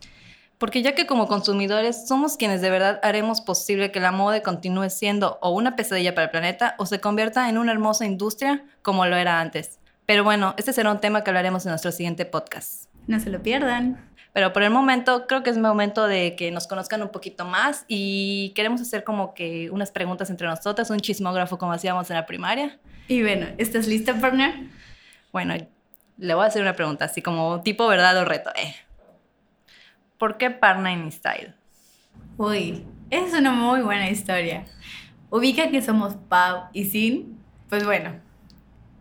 Porque 0.59 0.83
ya 0.83 0.95
que 0.95 1.07
como 1.07 1.27
consumidores 1.27 2.07
somos 2.07 2.37
quienes 2.37 2.61
de 2.61 2.71
verdad 2.71 3.01
haremos 3.03 3.41
posible 3.41 3.91
que 3.91 3.99
la 3.99 4.13
moda 4.13 4.43
continúe 4.43 4.91
siendo 4.91 5.39
o 5.41 5.51
una 5.51 5.75
pesadilla 5.75 6.15
para 6.15 6.27
el 6.27 6.31
planeta 6.31 6.77
o 6.79 6.87
se 6.87 7.01
convierta 7.01 7.49
en 7.49 7.59
una 7.59 7.73
hermosa 7.73 8.07
industria 8.07 8.65
como 8.83 9.05
lo 9.07 9.17
era 9.17 9.41
antes. 9.41 9.81
Pero 10.13 10.25
bueno, 10.25 10.55
este 10.59 10.75
será 10.75 10.93
un 10.93 11.01
tema 11.01 11.25
que 11.25 11.31
hablaremos 11.31 11.65
en 11.65 11.71
nuestro 11.71 11.91
siguiente 11.91 12.27
podcast. 12.27 12.85
No 13.07 13.19
se 13.19 13.31
lo 13.31 13.43
pierdan. 13.43 14.11
Pero 14.35 14.53
por 14.53 14.63
el 14.63 14.69
momento 14.69 15.27
creo 15.27 15.43
que 15.43 15.49
es 15.49 15.57
momento 15.57 16.07
de 16.07 16.37
que 16.37 16.51
nos 16.51 16.67
conozcan 16.67 17.01
un 17.01 17.09
poquito 17.09 17.47
más 17.47 17.87
y 17.89 18.53
queremos 18.55 18.83
hacer 18.83 19.05
como 19.05 19.33
que 19.33 19.71
unas 19.71 19.91
preguntas 19.91 20.29
entre 20.29 20.47
nosotras, 20.47 20.91
un 20.91 21.01
chismógrafo 21.01 21.57
como 21.57 21.73
hacíamos 21.73 22.11
en 22.11 22.17
la 22.17 22.27
primaria. 22.27 22.79
Y 23.09 23.23
bueno, 23.23 23.47
¿estás 23.57 23.87
lista, 23.87 24.15
partner? 24.21 24.53
Bueno, 25.33 25.55
le 26.19 26.35
voy 26.35 26.45
a 26.45 26.49
hacer 26.49 26.61
una 26.61 26.75
pregunta 26.75 27.07
así 27.07 27.23
como 27.23 27.63
tipo 27.63 27.89
verdad 27.89 28.15
o 28.19 28.27
reto. 28.27 28.51
Eh. 28.55 28.75
¿Por 30.19 30.37
qué 30.37 30.55
in 30.93 31.11
Style? 31.11 31.55
Uy, 32.37 32.85
es 33.09 33.33
una 33.33 33.51
muy 33.51 33.81
buena 33.81 34.11
historia. 34.11 34.67
Ubica 35.31 35.71
que 35.71 35.81
somos 35.81 36.17
Pau 36.29 36.65
y 36.75 36.85
Sin. 36.85 37.39
Pues 37.71 37.87
bueno, 37.87 38.21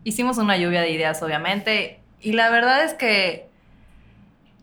Hicimos 0.03 0.37
una 0.37 0.57
lluvia 0.57 0.81
de 0.81 0.89
ideas, 0.89 1.21
obviamente, 1.21 1.99
y 2.21 2.33
la 2.33 2.49
verdad 2.49 2.83
es 2.83 2.93
que 2.93 3.49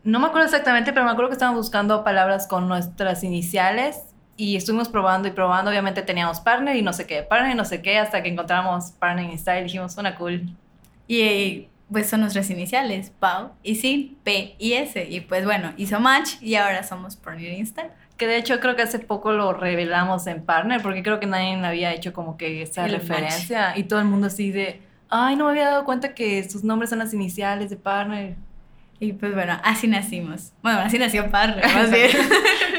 no 0.04 0.21
me 0.21 0.26
acuerdo 0.28 0.47
exactamente, 0.47 0.92
pero 0.92 1.04
me 1.04 1.11
acuerdo 1.11 1.30
que 1.30 1.35
estábamos 1.35 1.61
buscando 1.61 2.02
palabras 2.04 2.47
con 2.47 2.68
nuestras 2.68 3.23
iniciales 3.25 4.02
y 4.37 4.57
estuvimos 4.57 4.88
probando 4.88 5.28
y 5.28 5.33
probando. 5.33 5.71
Obviamente 5.71 6.02
teníamos 6.02 6.40
partner 6.40 6.76
y 6.76 6.83
no 6.83 6.92
sé 6.92 7.07
qué, 7.07 7.23
partner 7.23 7.52
y 7.52 7.57
no 7.57 7.64
sé 7.64 7.83
qué, 7.83 7.99
hasta 7.99 8.23
que 8.23 8.28
encontramos 8.28 8.92
partner 8.92 9.30
in 9.30 9.38
style 9.38 9.61
y 9.61 9.64
dijimos, 9.64 9.92
suena 9.92 10.14
cool. 10.14 10.49
y 11.07 11.68
pues 11.90 12.09
son 12.09 12.21
nuestras 12.21 12.50
iniciales, 12.50 13.12
Pau 13.18 13.52
y 13.62 13.76
Sin, 13.76 14.16
P 14.23 14.57
y 14.59 14.75
S. 14.75 15.07
Y 15.09 15.21
pues 15.21 15.45
bueno, 15.45 15.73
hizo 15.76 15.99
match 16.00 16.35
y 16.40 16.57
ahora 16.57 16.83
somos 16.83 17.16
Partner 17.16 17.52
Insta. 17.52 17.90
Que 18.16 18.26
de 18.26 18.37
hecho 18.37 18.61
creo 18.61 18.76
que 18.76 18.83
hace 18.83 18.99
poco 18.99 19.33
lo 19.33 19.52
revelamos 19.52 20.26
en 20.26 20.42
partner, 20.42 20.83
porque 20.83 21.02
creo 21.02 21.21
que 21.21 21.26
nadie 21.26 21.54
había 21.64 21.95
hecho 21.95 22.12
como 22.12 22.37
que 22.37 22.62
esa 22.62 22.85
El 22.87 22.92
referencia 22.92 23.75
y 23.76 23.85
todo 23.85 24.00
el 24.00 24.07
mundo 24.07 24.26
así 24.26 24.50
de, 24.50 24.83
ay, 25.11 25.37
no 25.37 25.45
me 25.45 25.50
había 25.50 25.67
dado 25.67 25.85
cuenta 25.85 26.15
que 26.15 26.49
sus 26.49 26.65
nombres 26.65 26.91
son 26.91 26.99
las 26.99 27.15
iniciales 27.15 27.71
de 27.71 27.77
partner. 27.77 28.37
Y 29.00 29.12
pues 29.12 29.33
bueno, 29.33 29.59
así 29.62 29.87
nacimos. 29.87 30.53
Bueno, 30.62 30.81
así 30.81 30.99
nació 30.99 31.31
Partner, 31.31 31.65
más 31.75 31.91
bien. 31.91 32.11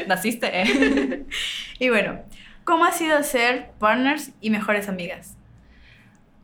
Naciste, 0.06 0.62
¿eh? 0.62 1.26
y 1.78 1.88
bueno, 1.88 2.20
¿cómo 2.64 2.84
ha 2.84 2.92
sido 2.92 3.22
ser 3.22 3.70
partners 3.78 4.32
y 4.40 4.50
mejores 4.50 4.88
amigas? 4.88 5.36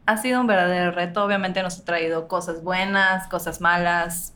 Ha 0.06 0.16
sido 0.16 0.40
un 0.40 0.46
verdadero 0.46 0.92
reto, 0.92 1.24
obviamente 1.24 1.62
nos 1.62 1.80
ha 1.80 1.84
traído 1.84 2.28
cosas 2.28 2.62
buenas, 2.62 3.26
cosas 3.28 3.60
malas. 3.60 4.34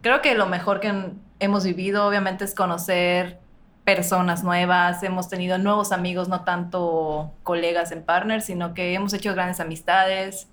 Creo 0.00 0.22
que 0.22 0.34
lo 0.34 0.46
mejor 0.46 0.80
que 0.80 0.92
hemos 1.38 1.64
vivido 1.64 2.06
obviamente 2.06 2.44
es 2.44 2.54
conocer 2.54 3.38
personas 3.84 4.42
nuevas, 4.42 5.02
hemos 5.02 5.28
tenido 5.28 5.58
nuevos 5.58 5.92
amigos, 5.92 6.28
no 6.28 6.42
tanto 6.44 7.32
colegas 7.42 7.92
en 7.92 8.02
partners, 8.02 8.46
sino 8.46 8.72
que 8.72 8.94
hemos 8.94 9.12
hecho 9.12 9.34
grandes 9.34 9.60
amistades. 9.60 10.48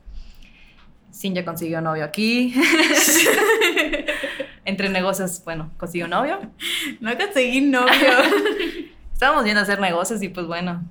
Sin 1.11 1.33
ya 1.33 1.43
consiguió 1.43 1.81
novio 1.81 2.03
aquí. 2.03 2.53
Entre 4.65 4.89
negocios, 4.89 5.41
bueno, 5.45 5.71
consiguió 5.77 6.07
novio. 6.07 6.39
No 6.99 7.17
conseguí 7.17 7.61
novio. 7.61 7.91
Estábamos 9.13 9.45
yendo 9.45 9.61
a 9.61 9.63
hacer 9.63 9.79
negocios 9.79 10.21
y 10.21 10.29
pues 10.29 10.45
bueno. 10.45 10.83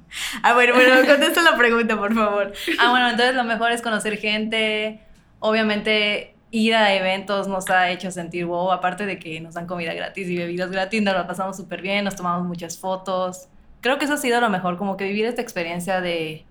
Ah, 0.43 0.55
bueno, 0.55 0.75
bueno, 0.75 1.07
contesta 1.07 1.43
la 1.43 1.57
pregunta, 1.57 1.97
por 1.97 2.13
favor. 2.13 2.53
Ah, 2.81 2.91
bueno, 2.91 3.11
entonces 3.11 3.37
lo 3.37 3.45
mejor 3.45 3.71
es 3.71 3.83
conocer 3.83 4.17
gente. 4.19 5.01
Obviamente 5.39 6.35
ir 6.51 6.75
a 6.75 6.95
eventos 6.95 7.49
nos 7.49 7.69
ha 7.71 7.91
hecho 7.91 8.11
sentir 8.11 8.47
wow, 8.47 8.73
aparte 8.73 9.05
de 9.07 9.19
que 9.19 9.41
nos 9.41 9.55
dan 9.55 9.67
comida 9.67 9.93
gratis 9.95 10.29
y 10.29 10.37
bebidas 10.37 10.71
gratis, 10.71 11.03
nos 11.03 11.15
la 11.15 11.27
pasamos 11.27 11.57
súper 11.57 11.83
bien, 11.83 12.05
nos 12.05 12.17
tomamos 12.17 12.47
muchas 12.47 12.79
fotos. 12.79 13.49
Creo 13.81 13.99
que 13.99 14.07
eso 14.07 14.15
ha 14.15 14.19
sido 14.19 14.41
lo 14.41 14.49
mejor, 14.49 14.77
como 14.77 14.97
que 14.97 15.05
vivir 15.05 15.27
esta 15.27 15.43
experiencia 15.43 16.01
de 16.01 16.45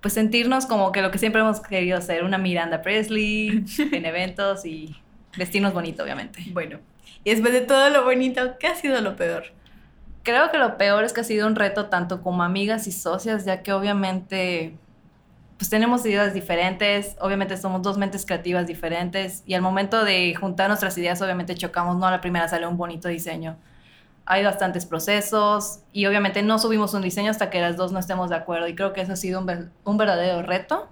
pues 0.00 0.14
sentirnos 0.14 0.66
como 0.66 0.92
que 0.92 1.02
lo 1.02 1.10
que 1.10 1.18
siempre 1.18 1.40
hemos 1.40 1.60
querido 1.60 1.98
hacer, 1.98 2.24
una 2.24 2.38
Miranda 2.38 2.82
Presley 2.82 3.64
en 3.92 4.04
eventos 4.04 4.64
y 4.64 4.96
vestirnos 5.36 5.72
bonito, 5.72 6.02
obviamente. 6.02 6.42
Bueno, 6.52 6.78
y 7.24 7.30
después 7.30 7.52
de 7.52 7.60
todo 7.60 7.90
lo 7.90 8.04
bonito, 8.04 8.56
¿qué 8.58 8.68
ha 8.68 8.74
sido 8.74 9.00
lo 9.00 9.16
peor? 9.16 9.44
Creo 10.22 10.50
que 10.50 10.58
lo 10.58 10.76
peor 10.76 11.04
es 11.04 11.12
que 11.12 11.20
ha 11.20 11.24
sido 11.24 11.46
un 11.46 11.56
reto 11.56 11.86
tanto 11.86 12.22
como 12.22 12.42
amigas 12.42 12.86
y 12.86 12.92
socias, 12.92 13.44
ya 13.44 13.62
que 13.62 13.72
obviamente 13.72 14.74
pues 15.60 15.68
tenemos 15.68 16.06
ideas 16.06 16.32
diferentes, 16.32 17.16
obviamente 17.20 17.54
somos 17.58 17.82
dos 17.82 17.98
mentes 17.98 18.24
creativas 18.24 18.66
diferentes 18.66 19.42
y 19.44 19.52
al 19.52 19.60
momento 19.60 20.04
de 20.06 20.34
juntar 20.34 20.68
nuestras 20.68 20.96
ideas 20.96 21.20
obviamente 21.20 21.54
chocamos, 21.54 21.98
no 21.98 22.06
a 22.06 22.10
la 22.10 22.22
primera 22.22 22.48
sale 22.48 22.66
un 22.66 22.78
bonito 22.78 23.08
diseño. 23.08 23.58
Hay 24.32 24.44
bastantes 24.44 24.86
procesos 24.86 25.80
y 25.92 26.06
obviamente 26.06 26.42
no 26.44 26.60
subimos 26.60 26.94
un 26.94 27.02
diseño 27.02 27.32
hasta 27.32 27.50
que 27.50 27.60
las 27.60 27.76
dos 27.76 27.90
no 27.90 27.98
estemos 27.98 28.30
de 28.30 28.36
acuerdo 28.36 28.68
y 28.68 28.76
creo 28.76 28.92
que 28.92 29.00
eso 29.00 29.12
ha 29.14 29.16
sido 29.16 29.40
un, 29.40 29.46
ver- 29.46 29.70
un 29.84 29.96
verdadero 29.96 30.40
reto. 30.42 30.88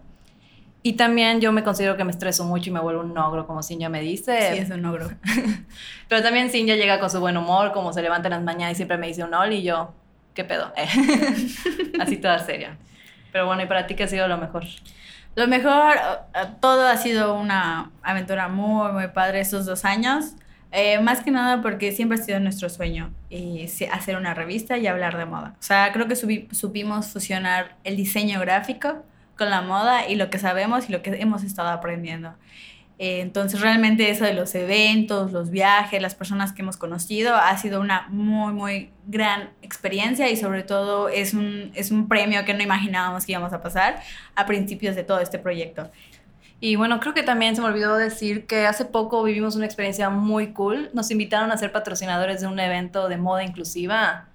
Y 0.83 0.95
también 0.95 1.41
yo 1.41 1.53
me 1.53 1.63
considero 1.63 1.97
que 1.97 2.03
me 2.03 2.11
estreso 2.11 2.45
mucho 2.45 2.71
y 2.71 2.73
me 2.73 2.81
vuelvo 2.81 3.03
un 3.03 3.17
ogro, 3.17 3.47
como 3.47 3.63
Cinja 3.63 3.89
me 3.89 4.01
dice. 4.01 4.55
Sí, 4.55 4.59
es 4.59 4.71
un 4.71 4.85
ogro. 4.87 5.09
Pero 6.09 6.23
también 6.23 6.51
Cinja 6.51 6.75
llega 6.75 6.99
con 6.99 7.11
su 7.11 7.21
buen 7.21 7.37
humor, 7.37 7.71
como 7.73 7.93
se 7.93 8.03
levanta 8.03 8.27
en 8.27 8.35
las 8.35 8.43
mañanas 8.43 8.73
y 8.73 8.77
siempre 8.77 8.99
me 8.99 9.07
dice 9.07 9.23
un 9.23 9.33
ol 9.35 9.53
y 9.53 9.63
yo, 9.63 9.93
¿qué 10.35 10.45
pedo? 10.45 10.73
Así 12.01 12.17
toda 12.17 12.39
seria. 12.41 12.77
Pero 13.33 13.47
bueno, 13.47 13.63
¿y 13.63 13.67
para 13.67 13.87
ti 13.87 13.95
qué 13.95 14.05
ha 14.05 14.09
sido 14.09 14.27
lo 14.29 14.39
mejor? 14.39 14.65
Lo 15.37 15.47
mejor, 15.47 15.97
eh, 16.35 16.47
todo 16.61 16.89
ha 16.89 16.97
sido 16.97 17.35
una 17.35 17.91
aventura 18.03 18.49
muy, 18.49 18.91
muy 18.93 19.09
padre 19.09 19.41
estos 19.41 19.67
dos 19.67 19.85
años. 19.85 20.33
Eh, 20.71 21.01
más 21.01 21.21
que 21.23 21.31
nada 21.31 21.63
porque 21.63 21.93
siempre 21.93 22.19
ha 22.19 22.23
sido 22.23 22.41
nuestro 22.41 22.69
sueño 22.69 23.11
y 23.31 23.69
se- 23.69 23.89
hacer 23.89 24.17
una 24.17 24.35
revista 24.35 24.77
y 24.77 24.87
hablar 24.87 25.17
de 25.17 25.25
moda. 25.25 25.55
O 25.59 25.63
sea, 25.63 25.91
creo 25.93 26.07
que 26.09 26.15
supimos 26.17 27.07
fusionar 27.09 27.77
el 27.85 27.97
diseño 27.97 28.39
gráfico 28.41 29.03
con 29.39 29.49
la 29.51 29.63
moda 29.63 30.07
y 30.09 30.17
lo 30.17 30.29
que 30.31 30.39
sabemos 30.39 30.89
y 30.89 30.93
lo 30.93 31.03
que 31.03 31.11
hemos 31.21 31.43
estado 31.43 31.69
aprendiendo. 31.71 32.35
Eh, 32.99 33.21
entonces, 33.21 33.61
realmente 33.61 34.11
eso 34.11 34.25
de 34.25 34.35
los 34.35 34.55
eventos, 34.57 35.31
los 35.33 35.51
viajes, 35.51 36.03
las 36.03 36.17
personas 36.17 36.53
que 36.53 36.63
hemos 36.63 36.77
conocido, 36.77 37.37
ha 37.37 37.57
sido 37.57 37.81
una 37.81 38.07
muy, 38.09 38.53
muy 38.53 38.91
gran 39.07 39.51
experiencia 39.63 40.29
y 40.29 40.37
sobre 40.37 40.65
todo 40.65 41.09
es 41.09 41.33
un, 41.33 41.71
es 41.77 41.93
un 41.93 42.09
premio 42.09 42.45
que 42.45 42.55
no 42.55 42.63
imaginábamos 42.63 43.25
que 43.25 43.33
íbamos 43.33 43.53
a 43.53 43.63
pasar 43.63 44.03
a 44.35 44.47
principios 44.47 44.97
de 44.97 45.05
todo 45.05 45.21
este 45.21 45.39
proyecto. 45.39 45.91
Y 46.61 46.75
bueno, 46.77 46.99
creo 46.99 47.15
que 47.15 47.23
también 47.23 47.55
se 47.55 47.63
me 47.63 47.69
olvidó 47.69 47.97
decir 47.97 48.47
que 48.47 48.67
hace 48.67 48.85
poco 48.85 49.23
vivimos 49.23 49.55
una 49.55 49.65
experiencia 49.65 50.11
muy 50.11 50.53
cool. 50.53 50.91
Nos 50.93 51.11
invitaron 51.11 51.53
a 51.53 51.57
ser 51.57 51.71
patrocinadores 51.71 52.41
de 52.41 52.49
un 52.49 52.59
evento 52.59 53.09
de 53.09 53.17
moda 53.17 53.45
inclusiva. 53.45 54.29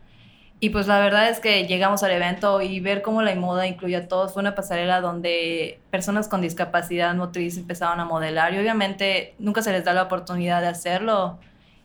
Y 0.61 0.69
pues 0.69 0.87
la 0.87 0.99
verdad 0.99 1.29
es 1.29 1.41
que 1.41 1.67
llegamos 1.67 2.03
al 2.03 2.11
evento 2.11 2.61
y 2.61 2.79
ver 2.79 3.01
cómo 3.01 3.21
la 3.21 3.35
moda 3.35 3.67
incluye 3.67 3.97
a 3.97 4.07
todos 4.07 4.31
fue 4.31 4.41
una 4.41 4.55
pasarela 4.55 5.01
donde 5.01 5.81
personas 5.91 6.29
con 6.29 6.39
discapacidad 6.41 7.13
motriz 7.15 7.57
empezaron 7.57 7.99
a 7.99 8.05
modelar 8.05 8.53
y 8.53 8.59
obviamente 8.59 9.35
nunca 9.39 9.61
se 9.61 9.73
les 9.73 9.83
da 9.83 9.91
la 9.91 10.03
oportunidad 10.03 10.61
de 10.61 10.67
hacerlo. 10.67 11.39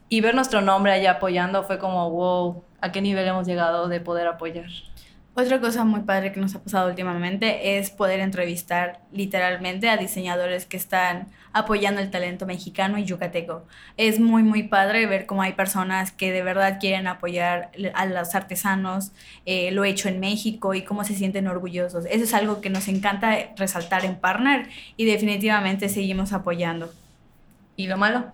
Y 0.08 0.20
ver 0.20 0.36
nuestro 0.36 0.60
nombre 0.60 0.92
allá 0.92 1.12
apoyando 1.12 1.64
fue 1.64 1.78
como, 1.78 2.08
wow, 2.10 2.62
¿a 2.80 2.92
qué 2.92 3.02
nivel 3.02 3.26
hemos 3.26 3.48
llegado 3.48 3.88
de 3.88 4.00
poder 4.00 4.28
apoyar? 4.28 4.70
Otra 5.40 5.60
cosa 5.60 5.84
muy 5.84 6.00
padre 6.00 6.32
que 6.32 6.40
nos 6.40 6.56
ha 6.56 6.64
pasado 6.64 6.88
últimamente 6.88 7.78
es 7.78 7.90
poder 7.90 8.18
entrevistar 8.18 9.02
literalmente 9.12 9.88
a 9.88 9.96
diseñadores 9.96 10.66
que 10.66 10.76
están 10.76 11.28
apoyando 11.52 12.00
el 12.00 12.10
talento 12.10 12.44
mexicano 12.44 12.98
y 12.98 13.04
yucateco. 13.04 13.64
Es 13.96 14.18
muy, 14.18 14.42
muy 14.42 14.64
padre 14.64 15.06
ver 15.06 15.26
cómo 15.26 15.42
hay 15.42 15.52
personas 15.52 16.10
que 16.10 16.32
de 16.32 16.42
verdad 16.42 16.78
quieren 16.80 17.06
apoyar 17.06 17.70
a 17.94 18.06
los 18.06 18.34
artesanos, 18.34 19.12
eh, 19.46 19.70
lo 19.70 19.84
hecho 19.84 20.08
en 20.08 20.18
México 20.18 20.74
y 20.74 20.82
cómo 20.82 21.04
se 21.04 21.14
sienten 21.14 21.46
orgullosos. 21.46 22.04
Eso 22.06 22.24
es 22.24 22.34
algo 22.34 22.60
que 22.60 22.68
nos 22.68 22.88
encanta 22.88 23.36
resaltar 23.56 24.04
en 24.04 24.16
Partner 24.16 24.68
y 24.96 25.04
definitivamente 25.04 25.88
seguimos 25.88 26.32
apoyando. 26.32 26.92
¿Y 27.76 27.86
lo 27.86 27.96
malo? 27.96 28.32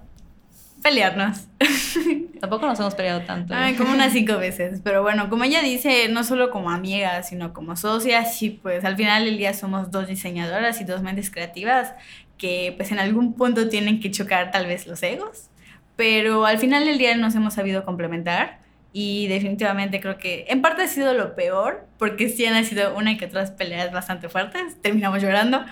Pelearnos. 0.84 1.46
Tampoco 2.40 2.66
nos 2.66 2.78
hemos 2.78 2.94
peleado 2.94 3.22
tanto. 3.22 3.54
¿eh? 3.54 3.56
Ay, 3.58 3.74
como 3.74 3.94
unas 3.94 4.12
cinco 4.12 4.36
veces. 4.36 4.82
Pero 4.84 5.00
bueno, 5.00 5.30
como 5.30 5.44
ella 5.44 5.62
dice, 5.62 6.10
no 6.10 6.24
solo 6.24 6.50
como 6.50 6.70
amigas, 6.70 7.30
sino 7.30 7.54
como 7.54 7.74
socias, 7.74 8.42
y 8.42 8.50
pues 8.50 8.84
al 8.84 8.94
final 8.94 9.24
del 9.24 9.38
día 9.38 9.54
somos 9.54 9.90
dos 9.90 10.08
diseñadoras 10.08 10.82
y 10.82 10.84
dos 10.84 11.00
mentes 11.00 11.30
creativas 11.30 11.94
que 12.36 12.74
pues 12.76 12.92
en 12.92 12.98
algún 12.98 13.32
punto 13.32 13.70
tienen 13.70 13.98
que 13.98 14.10
chocar 14.10 14.50
tal 14.50 14.66
vez 14.66 14.86
los 14.86 15.02
egos. 15.02 15.48
Pero 15.96 16.44
al 16.44 16.58
final 16.58 16.84
del 16.84 16.98
día 16.98 17.16
nos 17.16 17.34
hemos 17.34 17.54
sabido 17.54 17.86
complementar 17.86 18.58
y 18.92 19.26
definitivamente 19.28 20.00
creo 20.00 20.18
que 20.18 20.44
en 20.48 20.60
parte 20.60 20.82
ha 20.82 20.88
sido 20.88 21.14
lo 21.14 21.34
peor, 21.34 21.86
porque 21.98 22.28
sí 22.28 22.44
han 22.44 22.62
sido 22.66 22.94
una 22.94 23.12
y 23.12 23.16
que 23.16 23.24
otras 23.24 23.52
peleas 23.52 23.90
bastante 23.90 24.28
fuertes, 24.28 24.80
terminamos 24.82 25.22
llorando. 25.22 25.64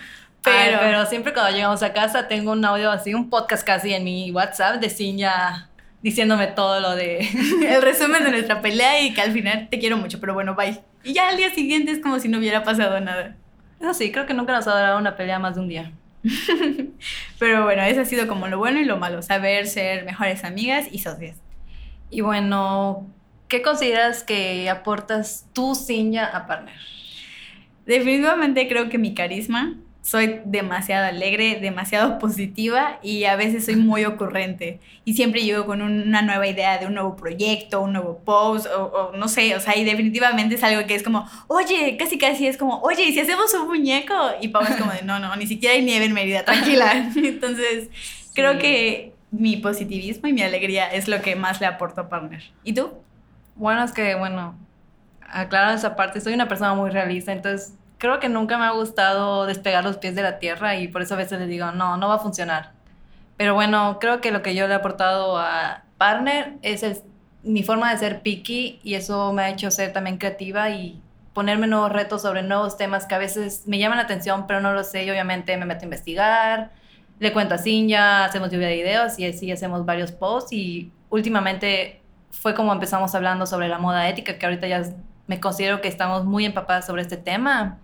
Pero, 0.43 0.57
Pero, 0.57 0.79
pero 0.81 1.07
siempre 1.07 1.33
cuando 1.33 1.53
llegamos 1.53 1.83
a 1.83 1.93
casa 1.93 2.29
tengo 2.29 2.53
un 2.53 2.65
audio 2.65 2.91
así, 2.91 3.15
un 3.15 3.31
podcast 3.31 3.65
casi 3.65 3.95
en 3.95 4.05
mi 4.05 4.31
WhatsApp 4.33 4.81
de 4.81 4.91
Cinja 4.91 5.69
diciéndome 6.03 6.49
todo 6.49 6.81
lo 6.81 6.97
de... 6.97 7.19
el 7.67 7.81
resumen 7.81 8.25
de 8.25 8.31
nuestra 8.31 8.61
pelea 8.61 9.01
y 9.03 9.15
que 9.15 9.21
al 9.21 9.33
final 9.33 9.69
te 9.71 9.79
quiero 9.79 9.97
mucho, 9.97 10.21
pero 10.21 10.35
bueno, 10.35 10.55
bye. 10.55 10.81
Y 11.05 11.13
ya 11.13 11.29
al 11.29 11.37
día 11.37 11.55
siguiente 11.55 11.93
es 11.93 12.01
como 12.01 12.19
si 12.19 12.29
no 12.29 12.39
hubiera 12.39 12.65
pasado 12.65 13.01
nada. 13.01 13.37
Eso 13.81 13.95
sí, 13.95 14.13
creo 14.13 14.27
que 14.27 14.35
nunca 14.35 14.53
nos 14.53 14.67
ha 14.67 14.75
durado 14.75 14.99
una 14.99 15.17
pelea 15.17 15.39
más 15.39 15.55
de 15.55 15.61
un 15.61 15.69
día. 15.69 15.93
Pero 17.39 17.65
bueno, 17.65 17.83
eso 17.83 18.01
ha 18.01 18.05
sido 18.05 18.29
como 18.29 18.47
lo 18.47 18.59
bueno 18.59 18.81
y 18.81 18.85
lo 18.85 18.97
malo, 18.97 19.23
saber 19.23 19.67
ser 19.67 20.05
mejores 20.05 20.45
amigas 20.45 20.87
y 20.91 20.99
socias. 21.01 21.37
Y 22.11 22.21
bueno, 22.21 23.07
¿qué 23.49 23.63
consideras 23.63 24.23
que 24.23 24.71
aportas 24.71 25.47
tú, 25.53 25.75
Cinja, 25.75 26.27
a 26.27 26.47
Partner? 26.47 26.77
Definitivamente 27.87 28.69
creo 28.69 28.89
que 28.89 28.99
mi 28.99 29.15
carisma, 29.15 29.75
soy 30.03 30.41
demasiado 30.45 31.07
alegre, 31.07 31.59
demasiado 31.61 32.19
positiva 32.21 32.99
y 33.03 33.25
a 33.25 33.37
veces 33.37 33.65
soy 33.65 33.77
muy 33.77 34.05
ocurrente. 34.05 34.81
Y 35.05 35.15
siempre 35.15 35.43
llego 35.43 35.65
con 35.65 35.81
un- 35.81 36.03
una 36.09 36.23
nueva 36.23 36.47
idea 36.47 36.79
de 36.79 36.87
un 36.87 36.95
nuevo 36.95 37.15
proyecto, 37.17 37.81
un 37.81 37.93
nuevo 37.93 38.19
post, 38.19 38.67
o, 38.67 38.85
o 39.13 39.17
no 39.17 39.29
sé, 39.29 39.55
o 39.57 39.61
sea, 39.61 39.77
y 39.77 39.85
definitivamente 39.85 40.57
es 40.57 40.63
algo 40.65 40.87
que 40.89 40.97
es 40.97 41.03
como, 41.05 41.27
oye, 41.49 41.97
casi 41.97 42.19
casi 42.19 42.47
es 42.49 42.57
como, 42.57 42.81
oye, 42.81 43.05
¿y 43.05 43.13
si 43.13 43.21
hacemos 43.21 43.55
un 43.55 43.69
muñeco? 43.69 44.15
Y 44.41 44.49
Pau 44.49 44.63
es 44.65 44.77
como 44.77 44.91
de, 44.93 45.03
no, 45.03 45.19
no, 45.21 45.35
ni 45.37 45.47
siquiera 45.47 45.75
hay 45.77 45.83
nieve 45.83 46.05
en 46.07 46.13
Mérida, 46.15 46.45
tranquila. 46.45 46.93
Entonces, 47.17 47.89
creo 48.35 48.59
que 48.59 49.13
mi 49.31 49.57
positivismo 49.57 50.29
y 50.29 50.33
mi 50.33 50.43
alegría 50.43 50.89
es 50.93 51.07
lo 51.09 51.23
que 51.23 51.37
más 51.37 51.61
le 51.61 51.67
aporto 51.67 52.01
a 52.03 52.09
Partner. 52.09 52.43
¿Y 52.65 52.73
tú? 52.75 52.91
Bueno, 53.55 53.85
es 53.85 53.93
que, 53.93 54.15
bueno, 54.17 54.59
aclarando 55.29 55.77
esa 55.79 55.95
parte, 55.97 56.21
soy 56.21 56.35
una 56.35 56.49
persona 56.49 56.75
muy 56.75 56.91
realista, 56.91 57.33
entonces 57.33 57.75
creo 58.03 58.19
que 58.19 58.29
nunca 58.29 58.59
me 58.59 58.65
ha 58.65 58.73
gustado 58.73 59.47
despegar 59.47 59.85
los 59.85 59.97
pies 59.97 60.17
de 60.17 60.23
la 60.23 60.41
tierra 60.41 60.75
y 60.75 60.89
por 60.89 61.03
eso 61.03 61.15
a 61.15 61.19
veces 61.19 61.39
les 61.39 61.49
digo, 61.49 61.71
no, 61.71 61.97
no 61.97 62.09
va 62.09 62.17
a 62.17 62.19
funcionar. 62.19 62.73
Pero 63.37 63.55
bueno, 63.55 63.99
creo 64.01 64.21
que 64.21 64.33
lo 64.33 64.43
que 64.43 64.57
yo 64.57 64.67
le 64.67 64.73
he 64.73 64.77
aportado 64.77 65.39
a 65.39 65.85
Partner 65.99 66.55
es 66.63 66.83
el- 66.83 66.99
mi 67.45 67.63
forma 67.63 67.93
de 67.93 67.99
ser 67.99 68.23
picky 68.23 68.81
y 68.83 68.95
eso 68.95 69.33
me 69.33 69.43
ha 69.43 69.51
hecho 69.51 69.71
ser 69.71 69.93
también 69.93 70.19
creativa 70.19 70.69
y 70.71 71.01
ponerme 71.33 71.69
nuevos 71.69 71.93
retos 71.93 72.23
sobre 72.23 72.43
nuevos 72.43 72.77
temas 72.77 73.07
que 73.07 73.15
a 73.15 73.19
veces 73.19 73.63
me 73.69 73.79
llaman 73.79 73.99
la 73.99 74.03
atención, 74.05 74.49
pero 74.49 74.61
no 74.61 74.73
lo 74.73 74.83
sé 74.83 75.05
y 75.05 75.11
obviamente 75.11 75.57
me 75.57 75.65
meto 75.65 75.83
a 75.83 75.85
investigar, 75.85 76.73
le 77.21 77.33
cuento 77.33 77.55
a 77.55 77.59
Cinja, 77.59 78.25
hacemos 78.25 78.51
lluvia 78.51 78.67
de 78.67 78.75
videos 78.75 79.17
y 79.21 79.27
así 79.27 79.53
hacemos 79.53 79.87
varios 79.87 80.11
posts 80.11 80.53
y 80.53 80.91
últimamente 81.09 82.01
fue 82.33 82.53
como 82.57 82.73
empezamos 82.73 83.15
hablando 83.15 83.47
sobre 83.47 83.69
la 83.69 83.79
moda 83.79 84.09
ética, 84.09 84.39
que 84.39 84.45
ahorita 84.47 84.67
ya 84.67 84.83
me 85.29 85.39
considero 85.39 85.81
que 85.81 85.87
estamos 85.87 86.25
muy 86.25 86.45
empapadas 86.45 86.85
sobre 86.85 87.03
este 87.03 87.17
tema 87.17 87.79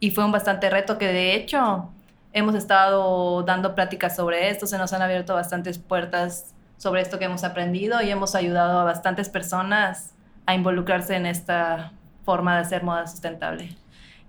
y 0.00 0.10
fue 0.10 0.24
un 0.24 0.32
bastante 0.32 0.70
reto 0.70 0.98
que 0.98 1.06
de 1.06 1.34
hecho 1.34 1.90
hemos 2.32 2.54
estado 2.54 3.42
dando 3.42 3.74
pláticas 3.74 4.14
sobre 4.14 4.50
esto, 4.50 4.66
se 4.66 4.78
nos 4.78 4.92
han 4.92 5.02
abierto 5.02 5.34
bastantes 5.34 5.78
puertas 5.78 6.54
sobre 6.76 7.00
esto 7.00 7.18
que 7.18 7.24
hemos 7.24 7.44
aprendido 7.44 8.00
y 8.02 8.10
hemos 8.10 8.34
ayudado 8.34 8.78
a 8.78 8.84
bastantes 8.84 9.28
personas 9.28 10.14
a 10.46 10.54
involucrarse 10.54 11.16
en 11.16 11.26
esta 11.26 11.92
forma 12.24 12.54
de 12.54 12.60
hacer 12.62 12.82
moda 12.84 13.06
sustentable. 13.06 13.76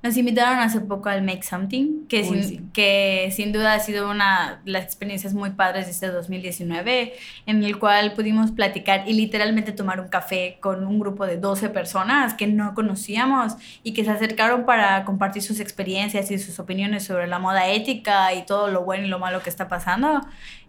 Nos 0.01 0.15
invitaron 0.15 0.59
hace 0.59 0.79
poco 0.79 1.09
al 1.09 1.23
Make 1.23 1.43
Something, 1.43 2.07
que, 2.07 2.21
Uy, 2.21 2.25
sin, 2.25 2.43
sí. 2.43 2.61
que 2.71 3.33
sin 3.35 3.51
duda 3.51 3.73
ha 3.73 3.79
sido 3.79 4.09
una 4.09 4.61
de 4.63 4.71
las 4.71 4.85
experiencias 4.85 5.33
muy 5.33 5.49
padres 5.49 5.87
de 5.87 5.91
este 5.91 6.07
2019, 6.07 7.13
en 7.45 7.63
el 7.65 7.77
cual 7.79 8.13
pudimos 8.13 8.51
platicar 8.51 9.03
y 9.07 9.13
literalmente 9.13 9.73
tomar 9.73 9.99
un 9.99 10.07
café 10.07 10.57
con 10.61 10.87
un 10.87 10.99
grupo 10.99 11.25
de 11.25 11.35
12 11.35 11.67
personas 11.69 12.33
que 12.33 12.47
no 12.47 12.73
conocíamos 12.75 13.55
y 13.83 13.91
que 13.91 14.05
se 14.05 14.11
acercaron 14.11 14.65
para 14.65 15.03
compartir 15.03 15.41
sus 15.41 15.59
experiencias 15.59 16.31
y 16.31 16.39
sus 16.39 16.59
opiniones 16.59 17.03
sobre 17.03 17.27
la 17.27 17.39
moda 17.39 17.67
ética 17.67 18.33
y 18.33 18.45
todo 18.45 18.69
lo 18.69 18.85
bueno 18.85 19.05
y 19.05 19.09
lo 19.09 19.19
malo 19.19 19.43
que 19.43 19.49
está 19.49 19.67
pasando. 19.67 20.21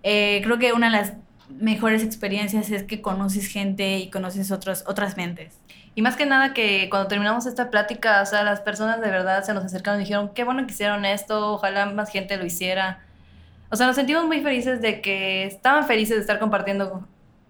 Eh, 0.02 0.40
creo 0.42 0.58
que 0.58 0.72
una 0.72 0.86
de 0.86 0.92
las 0.92 1.12
mejores 1.60 2.02
experiencias 2.02 2.70
es 2.70 2.82
que 2.82 3.00
conoces 3.00 3.46
gente 3.46 3.98
y 3.98 4.10
conoces 4.10 4.50
otros, 4.50 4.84
otras 4.86 5.16
mentes. 5.16 5.58
Y 6.00 6.02
más 6.02 6.16
que 6.16 6.24
nada 6.24 6.54
que 6.54 6.88
cuando 6.88 7.08
terminamos 7.08 7.44
esta 7.44 7.68
plática, 7.68 8.22
o 8.22 8.24
sea, 8.24 8.42
las 8.42 8.62
personas 8.62 9.02
de 9.02 9.10
verdad 9.10 9.44
se 9.44 9.52
nos 9.52 9.66
acercaron 9.66 10.00
y 10.00 10.04
dijeron, 10.04 10.30
qué 10.32 10.44
bueno 10.44 10.64
que 10.66 10.72
hicieron 10.72 11.04
esto, 11.04 11.52
ojalá 11.52 11.84
más 11.84 12.10
gente 12.10 12.38
lo 12.38 12.46
hiciera. 12.46 13.00
O 13.70 13.76
sea, 13.76 13.86
nos 13.86 13.96
sentimos 13.96 14.24
muy 14.24 14.40
felices 14.40 14.80
de 14.80 15.02
que 15.02 15.44
estaban 15.44 15.86
felices 15.86 16.16
de 16.16 16.22
estar 16.22 16.38
compartiendo 16.38 17.06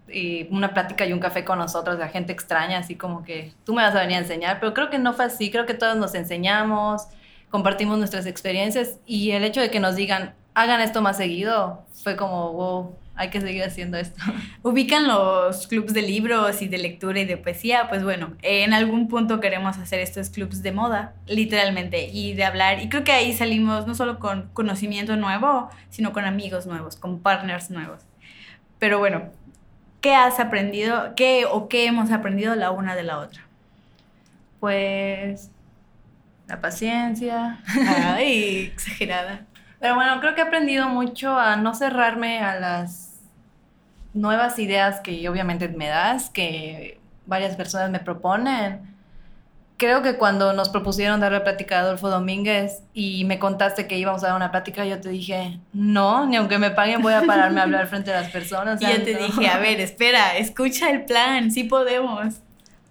y 0.09 0.53
una 0.53 0.73
plática 0.73 1.05
y 1.05 1.13
un 1.13 1.21
café 1.21 1.45
con 1.45 1.59
nosotros, 1.59 1.97
la 1.97 2.09
gente 2.09 2.33
extraña, 2.33 2.79
así 2.79 2.95
como 2.95 3.23
que 3.23 3.53
tú 3.63 3.73
me 3.73 3.83
vas 3.83 3.95
a 3.95 4.01
venir 4.01 4.17
a 4.17 4.19
enseñar, 4.19 4.59
pero 4.59 4.73
creo 4.73 4.89
que 4.89 4.99
no 4.99 5.13
fue 5.13 5.23
así, 5.23 5.49
creo 5.49 5.65
que 5.65 5.73
todos 5.73 5.95
nos 5.95 6.13
enseñamos, 6.13 7.07
compartimos 7.49 7.99
nuestras 7.99 8.25
experiencias 8.25 8.97
y 9.05 9.31
el 9.31 9.45
hecho 9.45 9.61
de 9.61 9.71
que 9.71 9.79
nos 9.79 9.95
digan, 9.95 10.33
hagan 10.55 10.81
esto 10.81 11.01
más 11.01 11.15
seguido, 11.15 11.85
fue 12.03 12.17
como, 12.17 12.51
wow, 12.51 12.95
hay 13.21 13.29
que 13.29 13.39
seguir 13.39 13.63
haciendo 13.63 13.97
esto. 13.97 14.21
Ubican 14.63 15.07
los 15.07 15.67
clubs 15.67 15.93
de 15.93 16.01
libros 16.01 16.61
y 16.61 16.67
de 16.67 16.77
lectura 16.77 17.19
y 17.19 17.25
de 17.25 17.37
poesía, 17.37 17.87
pues 17.89 18.03
bueno, 18.03 18.33
en 18.41 18.73
algún 18.73 19.07
punto 19.07 19.39
queremos 19.39 19.77
hacer 19.77 19.99
estos 19.99 20.29
clubs 20.29 20.63
de 20.63 20.71
moda, 20.71 21.13
literalmente, 21.27 22.09
y 22.09 22.33
de 22.33 22.43
hablar, 22.43 22.81
y 22.81 22.89
creo 22.89 23.03
que 23.03 23.11
ahí 23.11 23.33
salimos 23.33 23.87
no 23.87 23.95
solo 23.95 24.19
con 24.19 24.49
conocimiento 24.53 25.15
nuevo, 25.15 25.69
sino 25.89 26.13
con 26.13 26.25
amigos 26.25 26.65
nuevos, 26.65 26.95
con 26.95 27.19
partners 27.19 27.69
nuevos. 27.69 28.01
Pero 28.79 28.99
bueno, 28.99 29.29
¿qué 30.01 30.15
has 30.15 30.39
aprendido? 30.39 31.13
¿Qué 31.15 31.45
o 31.49 31.69
qué 31.69 31.85
hemos 31.85 32.11
aprendido 32.11 32.55
la 32.55 32.71
una 32.71 32.95
de 32.95 33.03
la 33.03 33.19
otra? 33.19 33.43
Pues 34.59 35.51
la 36.47 36.59
paciencia. 36.59 37.59
Ay, 38.15 38.71
exagerada. 38.73 39.45
Pero 39.79 39.95
bueno, 39.95 40.19
creo 40.19 40.35
que 40.35 40.41
he 40.41 40.43
aprendido 40.43 40.89
mucho 40.89 41.39
a 41.39 41.55
no 41.55 41.73
cerrarme 41.73 42.39
a 42.39 42.59
las 42.59 43.10
nuevas 44.13 44.59
ideas 44.59 44.99
que 44.99 45.27
obviamente 45.29 45.67
me 45.69 45.87
das, 45.87 46.29
que 46.29 46.99
varias 47.25 47.55
personas 47.55 47.89
me 47.89 47.99
proponen. 47.99 48.91
Creo 49.77 50.03
que 50.03 50.17
cuando 50.17 50.53
nos 50.53 50.69
propusieron 50.69 51.21
dar 51.21 51.31
la 51.31 51.43
plática 51.43 51.77
a 51.77 51.81
Adolfo 51.81 52.09
Domínguez 52.09 52.83
y 52.93 53.25
me 53.25 53.39
contaste 53.39 53.87
que 53.87 53.97
íbamos 53.97 54.23
a 54.23 54.27
dar 54.27 54.35
una 54.35 54.51
plática, 54.51 54.85
yo 54.85 54.99
te 55.01 55.09
dije, 55.09 55.59
no, 55.73 56.27
ni 56.27 56.35
aunque 56.35 56.59
me 56.59 56.69
paguen 56.69 57.01
voy 57.01 57.13
a 57.13 57.23
pararme 57.23 57.61
a 57.61 57.63
hablar 57.63 57.87
frente 57.87 58.13
a 58.13 58.21
las 58.21 58.31
personas. 58.31 58.79
Y 58.81 58.85
yo 58.85 59.03
te 59.03 59.13
no. 59.13 59.25
dije, 59.25 59.47
a 59.47 59.57
ver, 59.57 59.79
espera, 59.79 60.37
escucha 60.37 60.91
el 60.91 61.05
plan, 61.05 61.49
sí 61.49 61.63
podemos. 61.63 62.41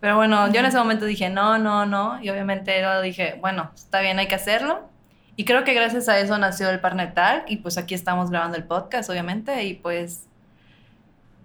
Pero 0.00 0.16
bueno, 0.16 0.50
yo 0.50 0.60
en 0.60 0.66
ese 0.66 0.78
momento 0.78 1.04
dije, 1.04 1.28
no, 1.28 1.58
no, 1.58 1.86
no. 1.86 2.20
Y 2.22 2.30
obviamente 2.30 2.80
yo 2.80 3.00
dije, 3.02 3.36
bueno, 3.40 3.70
está 3.74 4.00
bien, 4.00 4.18
hay 4.18 4.26
que 4.26 4.34
hacerlo. 4.34 4.88
Y 5.36 5.44
creo 5.44 5.62
que 5.62 5.74
gracias 5.74 6.08
a 6.08 6.18
eso 6.18 6.36
nació 6.38 6.70
el 6.70 6.80
Partner 6.80 7.14
Talk 7.14 7.44
y 7.48 7.58
pues 7.58 7.78
aquí 7.78 7.94
estamos 7.94 8.30
grabando 8.30 8.56
el 8.56 8.64
podcast, 8.64 9.08
obviamente. 9.10 9.62
Y 9.64 9.74
pues 9.74 10.26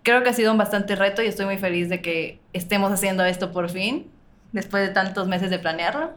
creo 0.06 0.24
que 0.24 0.30
ha 0.30 0.34
sido 0.34 0.52
un 0.52 0.58
bastante 0.58 0.96
reto 0.96 1.22
y 1.24 1.26
estoy 1.26 1.48
muy 1.48 1.58
feliz 1.58 1.90
de 1.90 2.00
que 2.00 2.40
estemos 2.54 2.92
haciendo 2.92 3.26
esto 3.26 3.52
por 3.52 3.70
fin, 3.70 4.08
después 4.52 4.88
de 4.88 4.94
tantos 4.94 5.28
meses 5.28 5.50
de 5.50 5.60
planearlo. 5.60 6.14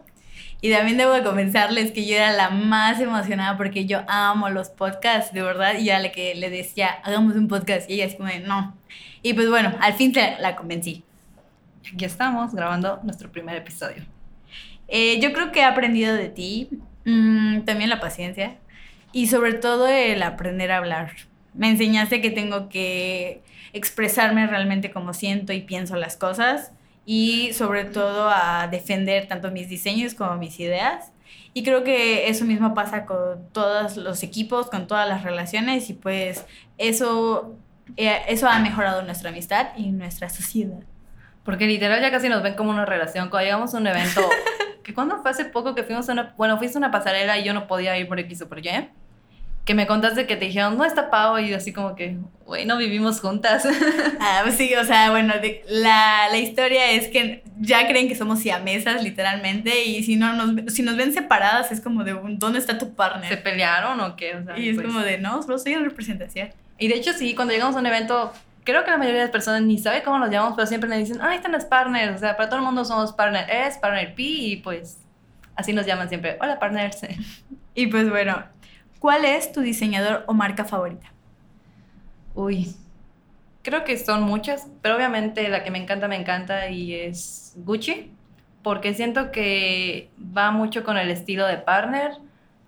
Y 0.61 0.71
también 0.71 0.99
debo 0.99 1.13
de 1.13 1.23
comenzarles 1.23 1.93
que 1.93 2.05
yo 2.07 2.17
era 2.17 2.33
la 2.33 2.51
más 2.51 3.01
emocionada 3.01 3.57
porque 3.57 3.87
yo 3.87 4.03
amo 4.07 4.51
los 4.51 4.69
podcasts, 4.69 5.33
de 5.33 5.43
verdad. 5.43 5.79
Y 5.79 5.91
a 5.91 6.01
la 6.01 6.13
que 6.13 6.35
le 6.35 6.51
decía, 6.51 6.89
hagamos 7.03 7.35
un 7.37 7.49
podcast. 7.49 7.89
Y 7.89 7.95
ella 7.95 8.07
así 8.07 8.17
como 8.17 8.29
de, 8.29 8.41
no. 8.41 8.77
Y 9.23 9.35
pues 9.35 9.49
bueno, 9.49 9.75
al 9.81 9.95
fin 9.95 10.13
te 10.13 10.37
la 10.41 10.55
convencí. 10.55 11.05
Aquí 11.93 12.05
estamos 12.05 12.55
grabando 12.55 13.01
nuestro 13.05 13.31
primer 13.33 13.57
episodio. 13.57 14.05
Eh, 14.89 15.21
yo 15.21 15.33
creo 15.33 15.51
que 15.51 15.61
he 15.61 15.65
aprendido 15.65 16.15
de 16.15 16.29
ti 16.29 16.69
mm, 17.05 17.61
también 17.61 17.89
la 17.89 18.01
paciencia 18.01 18.57
y 19.13 19.29
sobre 19.29 19.55
todo 19.55 19.87
el 19.89 20.23
aprender 20.23 20.73
a 20.73 20.79
hablar. 20.79 21.13
Me 21.55 21.71
enseñaste 21.71 22.21
que 22.21 22.31
tengo 22.31 22.69
que 22.69 23.43
expresarme 23.79 24.47
realmente 24.47 24.91
como 24.91 25.15
siento 25.15 25.53
y 25.53 25.63
pienso 25.63 25.97
las 25.97 26.17
cosas 26.17 26.73
y 27.07 27.55
sobre 27.55 27.85
todo 27.85 28.29
a 28.29 28.69
defender 28.69 29.29
tanto 29.29 29.51
mis 29.51 29.69
diseños 29.69 30.13
como 30.15 30.37
mis 30.37 30.61
ideas. 30.61 31.13
Y 31.55 31.63
creo 31.63 31.83
que 31.83 32.29
eso 32.29 32.45
mismo 32.45 32.75
pasa 32.75 33.07
con 33.07 33.49
todos 33.53 33.97
los 33.97 34.23
equipos, 34.23 34.69
con 34.69 34.87
todas 34.87 35.09
las 35.09 35.23
relaciones 35.23 35.89
y 35.89 35.95
pues 35.95 36.45
eso, 36.77 37.57
eh, 37.97 38.21
eso 38.29 38.47
ha 38.47 38.59
mejorado 38.59 39.03
nuestra 39.03 39.31
amistad 39.31 39.69
y 39.77 39.91
nuestra 39.91 40.29
sociedad. 40.29 40.81
Porque 41.45 41.67
literal 41.67 42.03
ya 42.03 42.11
casi 42.11 42.29
nos 42.29 42.43
ven 42.43 42.55
como 42.55 42.71
una 42.71 42.85
relación. 42.85 43.31
Cuando 43.31 43.47
llegamos 43.47 43.75
a 43.75 43.79
un 43.79 43.87
evento, 43.87 44.21
que 44.85 44.93
cuando 44.93 45.23
fue 45.23 45.31
hace 45.31 45.47
poco 45.47 45.75
que 45.75 45.85
fuimos 45.85 46.09
a 46.11 46.13
una, 46.13 46.35
bueno, 46.37 46.59
fuiste 46.59 46.77
a 46.77 46.81
una 46.81 46.91
pasarela 46.91 47.39
y 47.39 47.45
yo 47.45 47.55
no 47.55 47.67
podía 47.67 47.97
ir 47.97 48.07
por 48.07 48.21
X 48.21 48.43
o 48.43 48.49
por 48.51 48.59
Y, 48.59 48.69
que 49.69 49.75
me 49.75 49.87
contaste 49.87 50.27
que 50.27 50.35
te 50.37 50.47
dijeron, 50.47 50.79
no 50.79 50.85
está 50.87 51.11
Pau, 51.11 51.39
y 51.39 51.53
así 51.53 51.75
como 51.75 51.95
que, 51.95 52.17
güey, 52.47 52.65
no 52.65 52.79
vivimos 52.79 53.21
juntas. 53.21 53.69
Ah, 54.19 54.41
pues 54.43 54.57
sí, 54.57 54.75
o 54.75 54.83
sea, 54.83 55.11
bueno, 55.11 55.35
de- 55.43 55.63
la, 55.69 56.29
la 56.31 56.39
historia 56.39 56.91
es 56.93 57.09
que 57.09 57.45
ya 57.61 57.87
creen 57.87 58.09
que 58.09 58.17
somos 58.17 58.39
siamesas, 58.41 59.03
literalmente, 59.03 59.85
y 59.85 60.03
si 60.05 60.17
no 60.17 60.33
nos, 60.33 60.73
si 60.73 60.83
nos 60.83 60.97
ven 60.97 61.13
separadas 61.13 61.71
es 61.71 61.83
como 61.83 62.03
de, 62.03 62.19
¿dónde 62.39 62.59
está 62.59 62.79
tu 62.79 62.87
¿Se 62.87 62.93
partner? 62.93 63.43
pelearon 63.43 64.01
o 64.01 64.17
qué? 64.17 64.37
O 64.37 64.43
sea, 64.43 64.59
Y 64.59 64.71
es 64.71 64.77
pues- 64.77 64.87
como 64.87 65.01
de, 65.01 65.19
no, 65.19 65.43
solo 65.43 65.59
soy 65.59 65.75
en 65.75 65.85
representación. 65.85 66.49
Y 66.79 66.89
de 66.89 66.95
hecho 66.95 67.13
sí, 67.13 67.35
cuando 67.35 67.53
llegamos 67.53 67.77
a 67.77 67.81
un 67.81 67.87
evento, 67.87 68.33
creo 68.65 68.85
que 68.85 68.91
la 68.91 68.97
mayoría 68.97 69.19
de 69.21 69.25
las 69.27 69.33
personas 69.33 69.61
ni 69.63 69.77
sabe 69.77 70.03
cómo 70.03 70.19
nos 70.19 70.31
llamamos, 70.31 70.55
pero 70.57 70.67
siempre 70.67 70.89
nos 70.89 70.99
dicen, 70.99 71.19
ah, 71.21 71.29
ahí 71.31 71.37
están 71.37 71.53
los 71.53 71.67
partners. 71.67 72.17
O 72.17 72.19
sea, 72.19 72.39
para 72.39 72.49
todo 72.49 72.59
el 72.61 72.65
mundo 72.65 72.87
somos 72.87 73.13
partner 73.13 73.47
S, 73.51 73.79
partner 73.81 74.15
P, 74.15 74.23
y 74.23 74.57
pues 74.57 74.97
así 75.57 75.75
nos 75.75 75.85
llaman 75.85 76.09
siempre. 76.09 76.39
Hola, 76.41 76.59
partners. 76.59 77.01
Y 77.75 77.87
pues 77.87 78.11
bueno, 78.11 78.43
¿cuál 78.99 79.25
es 79.25 79.53
tu 79.53 79.61
diseñador 79.61 80.25
o 80.27 80.35
marca 80.35 80.65
favorita? 80.65 81.13
Uy, 82.35 82.75
creo 83.63 83.85
que 83.85 83.99
son 83.99 84.23
muchas, 84.23 84.69
pero 84.83 84.97
obviamente 84.97 85.49
la 85.49 85.65
que 85.65 85.71
me 85.71 85.79
encanta, 85.79 86.09
me 86.09 86.17
encanta 86.17 86.69
y 86.71 86.95
es 86.95 87.53
Gucci, 87.57 88.13
porque 88.63 88.95
siento 88.95 89.31
que 89.31 90.11
va 90.19 90.51
mucho 90.51 90.85
con 90.85 90.97
el 90.99 91.11
estilo 91.11 91.47
de 91.47 91.59
partner. 91.59 92.13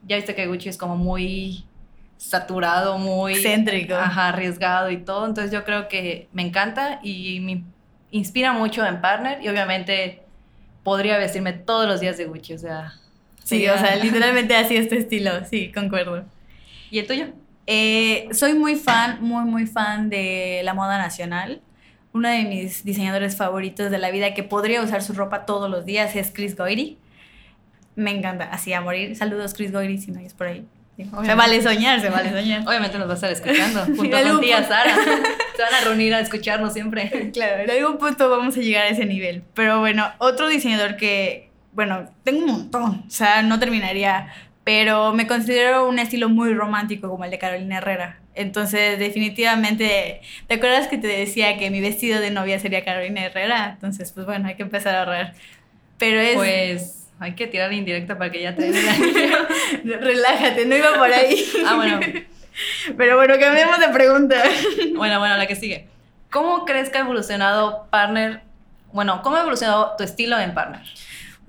Ya 0.06 0.16
viste 0.16 0.34
que 0.34 0.46
Gucci 0.46 0.68
es 0.68 0.78
como 0.78 0.96
muy 0.96 1.64
saturado, 2.16 2.98
muy 2.98 3.32
Excéntrico. 3.34 3.94
ajá, 3.94 4.28
arriesgado 4.28 4.90
y 4.90 4.98
todo, 4.98 5.26
entonces 5.26 5.52
yo 5.52 5.64
creo 5.64 5.88
que 5.88 6.28
me 6.32 6.42
encanta 6.42 7.00
y 7.02 7.40
me 7.40 7.64
inspira 8.10 8.52
mucho 8.52 8.84
en 8.84 9.00
partner 9.00 9.42
y 9.42 9.48
obviamente 9.48 10.22
podría 10.82 11.16
vestirme 11.18 11.52
todos 11.54 11.86
los 11.88 12.00
días 12.00 12.18
de 12.18 12.26
Gucci, 12.26 12.54
o 12.54 12.58
sea. 12.58 12.99
Sí, 13.50 13.68
o 13.68 13.76
sea, 13.78 13.96
literalmente 13.96 14.54
así 14.56 14.76
es 14.76 14.88
tu 14.88 14.94
estilo, 14.94 15.44
sí, 15.50 15.70
concuerdo. 15.72 16.24
¿Y 16.90 16.98
el 17.00 17.06
tuyo? 17.06 17.26
Eh, 17.66 18.28
soy 18.32 18.54
muy 18.54 18.76
fan, 18.76 19.18
muy, 19.20 19.44
muy 19.44 19.66
fan 19.66 20.08
de 20.10 20.60
la 20.64 20.74
moda 20.74 20.98
nacional. 20.98 21.60
Uno 22.12 22.28
de 22.28 22.42
mis 22.44 22.84
diseñadores 22.84 23.36
favoritos 23.36 23.90
de 23.90 23.98
la 23.98 24.10
vida 24.10 24.34
que 24.34 24.42
podría 24.42 24.82
usar 24.82 25.02
su 25.02 25.12
ropa 25.12 25.46
todos 25.46 25.70
los 25.70 25.84
días 25.84 26.16
es 26.16 26.32
Chris 26.34 26.56
Goyri. 26.56 26.98
Me 27.94 28.10
encanta, 28.10 28.44
así 28.50 28.72
a 28.72 28.80
morir. 28.80 29.14
Saludos, 29.16 29.54
Chris 29.54 29.72
Goyri, 29.72 29.98
si 29.98 30.10
no 30.10 30.20
es 30.20 30.34
por 30.34 30.48
ahí. 30.48 30.64
Sí, 30.96 31.04
Se 31.04 31.10
Obviamente. 31.10 31.34
vale 31.34 31.62
soñar, 31.62 32.00
se 32.00 32.08
vale 32.08 32.30
soñar. 32.30 32.66
Obviamente 32.66 32.98
nos 32.98 33.06
va 33.08 33.12
a 33.12 33.14
estar 33.14 33.30
escuchando, 33.30 33.84
junto 33.96 34.16
En 34.16 34.28
con 34.28 34.40
tía. 34.40 34.66
Sara. 34.66 34.94
Se 35.56 35.62
van 35.62 35.74
a 35.74 35.84
reunir 35.84 36.14
a 36.14 36.20
escucharnos 36.20 36.72
siempre. 36.72 37.30
Claro, 37.32 37.62
en 37.62 37.70
algún 37.70 37.98
punto 37.98 38.30
vamos 38.30 38.56
a 38.56 38.60
llegar 38.60 38.86
a 38.86 38.88
ese 38.88 39.04
nivel. 39.04 39.42
Pero 39.54 39.80
bueno, 39.80 40.10
otro 40.18 40.48
diseñador 40.48 40.96
que, 40.96 41.49
bueno, 41.72 42.08
tengo 42.24 42.40
un 42.40 42.46
montón, 42.46 43.04
o 43.06 43.10
sea, 43.10 43.42
no 43.42 43.58
terminaría, 43.58 44.32
pero 44.64 45.12
me 45.12 45.26
considero 45.26 45.88
un 45.88 45.98
estilo 45.98 46.28
muy 46.28 46.54
romántico 46.54 47.08
como 47.08 47.24
el 47.24 47.30
de 47.30 47.38
Carolina 47.38 47.78
Herrera. 47.78 48.18
Entonces, 48.34 48.98
definitivamente, 48.98 50.20
¿te 50.46 50.54
acuerdas 50.54 50.88
que 50.88 50.98
te 50.98 51.08
decía 51.08 51.58
que 51.58 51.70
mi 51.70 51.80
vestido 51.80 52.20
de 52.20 52.30
novia 52.30 52.58
sería 52.58 52.84
Carolina 52.84 53.24
Herrera? 53.24 53.70
Entonces, 53.74 54.12
pues 54.12 54.24
bueno, 54.26 54.48
hay 54.48 54.54
que 54.54 54.62
empezar 54.62 54.94
a 54.94 55.00
ahorrar. 55.00 55.34
Pero 55.98 56.20
es... 56.20 56.36
Pues 56.36 57.00
hay 57.20 57.34
que 57.34 57.46
tirar 57.46 57.70
indirecta 57.72 58.16
para 58.16 58.30
que 58.32 58.40
ya 58.40 58.56
te 58.56 58.62
den 58.62 58.74
el 58.74 58.88
anillo. 58.88 60.00
Relájate, 60.00 60.64
no 60.64 60.74
iba 60.74 60.94
por 60.94 61.12
ahí. 61.12 61.44
Ah, 61.66 61.76
bueno. 61.76 62.00
Pero 62.96 63.16
bueno, 63.16 63.34
cambiemos 63.38 63.78
de 63.78 63.88
pregunta. 63.88 64.42
Bueno, 64.96 65.18
bueno, 65.18 65.36
la 65.36 65.46
que 65.46 65.54
sigue. 65.54 65.86
¿Cómo 66.30 66.64
crees 66.64 66.88
que 66.88 66.98
ha 66.98 67.02
evolucionado 67.02 67.86
Partner? 67.90 68.40
Bueno, 68.92 69.20
¿cómo 69.22 69.36
ha 69.36 69.40
evolucionado 69.40 69.94
tu 69.96 70.04
estilo 70.04 70.38
en 70.38 70.54
Partner? 70.54 70.82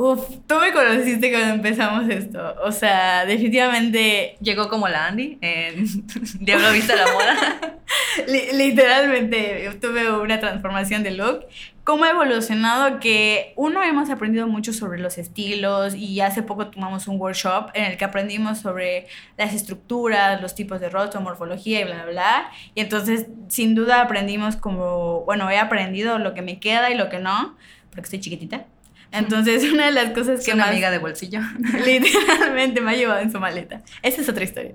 Uf, 0.03 0.19
tú 0.47 0.55
me 0.59 0.71
conociste 0.71 1.29
cuando 1.31 1.53
empezamos 1.53 2.09
esto. 2.09 2.55
O 2.63 2.71
sea, 2.71 3.23
definitivamente 3.25 4.35
Llegó 4.41 4.67
como 4.67 4.87
la 4.87 5.05
Andy 5.07 5.37
en 5.41 5.85
Diablo 6.39 6.71
Vista 6.71 6.95
la 6.95 7.05
Moda. 7.11 7.77
Li- 8.27 8.51
literalmente 8.57 9.69
tuve 9.79 10.09
una 10.11 10.39
transformación 10.39 11.03
de 11.03 11.11
look. 11.11 11.45
¿Cómo 11.83 12.03
ha 12.05 12.09
evolucionado? 12.11 12.99
Que 12.99 13.53
uno 13.55 13.83
hemos 13.83 14.09
aprendido 14.09 14.47
mucho 14.47 14.73
sobre 14.73 14.99
los 14.99 15.17
estilos 15.19 15.93
y 15.93 16.19
hace 16.21 16.41
poco 16.41 16.67
tomamos 16.67 17.07
un 17.07 17.19
workshop 17.19 17.69
en 17.75 17.85
el 17.85 17.97
que 17.97 18.05
aprendimos 18.05 18.57
sobre 18.59 19.05
las 19.37 19.53
estructuras, 19.53 20.41
los 20.41 20.55
tipos 20.55 20.79
de 20.79 20.89
rostro, 20.89 21.21
morfología 21.21 21.79
y 21.81 21.83
bla, 21.83 22.03
bla, 22.03 22.11
bla. 22.11 22.51
Y 22.73 22.81
entonces, 22.81 23.27
sin 23.49 23.75
duda, 23.75 24.01
aprendimos 24.01 24.55
como, 24.55 25.21
bueno, 25.25 25.49
he 25.51 25.59
aprendido 25.59 26.17
lo 26.17 26.33
que 26.33 26.41
me 26.41 26.59
queda 26.59 26.89
y 26.89 26.95
lo 26.97 27.09
que 27.09 27.19
no, 27.19 27.55
porque 27.89 28.01
estoy 28.05 28.19
chiquitita. 28.19 28.65
Entonces, 29.11 29.63
una 29.73 29.87
de 29.87 29.91
las 29.91 30.11
cosas 30.11 30.39
Es 30.39 30.45
que 30.45 30.53
una 30.53 30.63
más... 30.63 30.71
amiga 30.71 30.89
de 30.89 30.97
bolsillo. 30.97 31.41
Literalmente 31.85 32.81
me 32.81 32.91
ha 32.91 32.95
llevado 32.95 33.19
en 33.19 33.31
su 33.31 33.39
maleta. 33.39 33.81
Esa 34.01 34.21
es 34.21 34.29
otra 34.29 34.43
historia. 34.43 34.73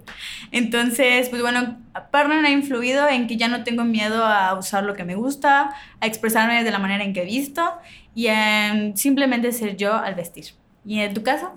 Entonces, 0.52 1.28
pues 1.28 1.42
bueno, 1.42 1.78
Partner 2.10 2.44
ha 2.44 2.50
influido 2.50 3.08
en 3.08 3.26
que 3.26 3.36
ya 3.36 3.48
no 3.48 3.64
tengo 3.64 3.84
miedo 3.84 4.24
a 4.24 4.54
usar 4.58 4.84
lo 4.84 4.94
que 4.94 5.04
me 5.04 5.14
gusta, 5.14 5.74
a 6.00 6.06
expresarme 6.06 6.62
de 6.62 6.70
la 6.70 6.78
manera 6.78 7.04
en 7.04 7.12
que 7.12 7.22
he 7.22 7.26
visto 7.26 7.72
y 8.14 8.28
en 8.28 8.96
simplemente 8.96 9.52
ser 9.52 9.76
yo 9.76 9.94
al 9.94 10.14
vestir. 10.14 10.46
¿Y 10.84 11.00
en 11.00 11.14
tu 11.14 11.22
caso? 11.22 11.52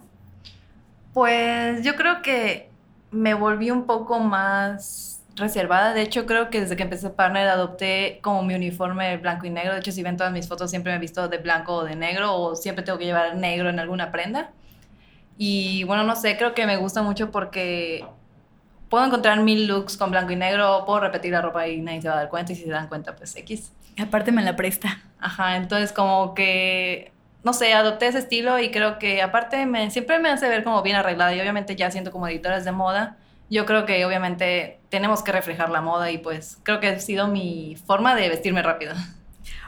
Pues 1.13 1.83
yo 1.83 1.95
creo 1.95 2.21
que 2.21 2.69
me 3.11 3.33
volví 3.33 3.71
un 3.71 3.85
poco 3.85 4.19
más 4.19 5.18
reservada. 5.39 5.93
De 5.93 6.01
hecho, 6.01 6.25
creo 6.25 6.49
que 6.49 6.61
desde 6.61 6.75
que 6.75 6.83
empecé 6.83 7.09
Partner 7.09 7.47
adopté 7.47 8.19
como 8.21 8.43
mi 8.43 8.53
uniforme 8.53 9.17
blanco 9.17 9.45
y 9.45 9.49
negro. 9.49 9.73
De 9.73 9.79
hecho, 9.79 9.91
si 9.91 10.03
ven 10.03 10.17
todas 10.17 10.31
mis 10.31 10.47
fotos, 10.47 10.69
siempre 10.69 10.91
me 10.91 10.97
he 10.97 10.99
visto 10.99 11.27
de 11.27 11.37
blanco 11.37 11.75
o 11.75 11.83
de 11.83 11.95
negro 11.95 12.35
o 12.35 12.55
siempre 12.55 12.83
tengo 12.83 12.97
que 12.97 13.05
llevar 13.05 13.35
negro 13.35 13.69
en 13.69 13.79
alguna 13.79 14.11
prenda. 14.11 14.51
Y 15.37 15.83
bueno, 15.85 16.03
no 16.03 16.15
sé, 16.15 16.37
creo 16.37 16.53
que 16.53 16.65
me 16.65 16.77
gusta 16.77 17.01
mucho 17.01 17.31
porque 17.31 18.05
puedo 18.89 19.05
encontrar 19.05 19.39
mil 19.39 19.67
looks 19.67 19.95
con 19.95 20.11
blanco 20.11 20.31
y 20.33 20.35
negro, 20.35 20.83
puedo 20.85 20.99
repetir 20.99 21.31
la 21.31 21.41
ropa 21.41 21.67
y 21.67 21.79
nadie 21.79 22.01
se 22.01 22.09
va 22.09 22.15
a 22.15 22.17
dar 22.17 22.29
cuenta 22.29 22.51
y 22.51 22.55
si 22.55 22.63
se 22.63 22.71
dan 22.71 22.87
cuenta, 22.87 23.15
pues 23.15 23.35
X. 23.35 23.71
Aparte 23.97 24.31
me 24.31 24.43
la 24.43 24.55
presta. 24.55 24.99
Ajá, 25.19 25.55
entonces 25.55 25.93
como 25.93 26.33
que, 26.33 27.11
no 27.43 27.53
sé, 27.53 27.73
adopté 27.73 28.07
ese 28.07 28.19
estilo 28.19 28.59
y 28.59 28.71
creo 28.71 28.99
que 28.99 29.21
aparte 29.21 29.65
me, 29.65 29.89
siempre 29.91 30.19
me 30.19 30.29
hace 30.29 30.49
ver 30.49 30.63
como 30.63 30.81
bien 30.81 30.95
arreglada 30.95 31.33
y 31.33 31.39
obviamente 31.39 31.75
ya 31.75 31.91
siendo 31.91 32.11
como 32.11 32.27
editoras 32.27 32.65
de 32.65 32.71
moda, 32.71 33.17
yo 33.49 33.65
creo 33.65 33.85
que 33.85 34.05
obviamente 34.05 34.79
tenemos 34.89 35.23
que 35.23 35.31
reflejar 35.31 35.69
la 35.69 35.81
moda 35.81 36.11
y 36.11 36.17
pues 36.17 36.59
creo 36.63 36.79
que 36.79 36.87
ha 36.87 36.99
sido 36.99 37.27
mi 37.27 37.77
forma 37.85 38.15
de 38.15 38.29
vestirme 38.29 38.61
rápido. 38.61 38.93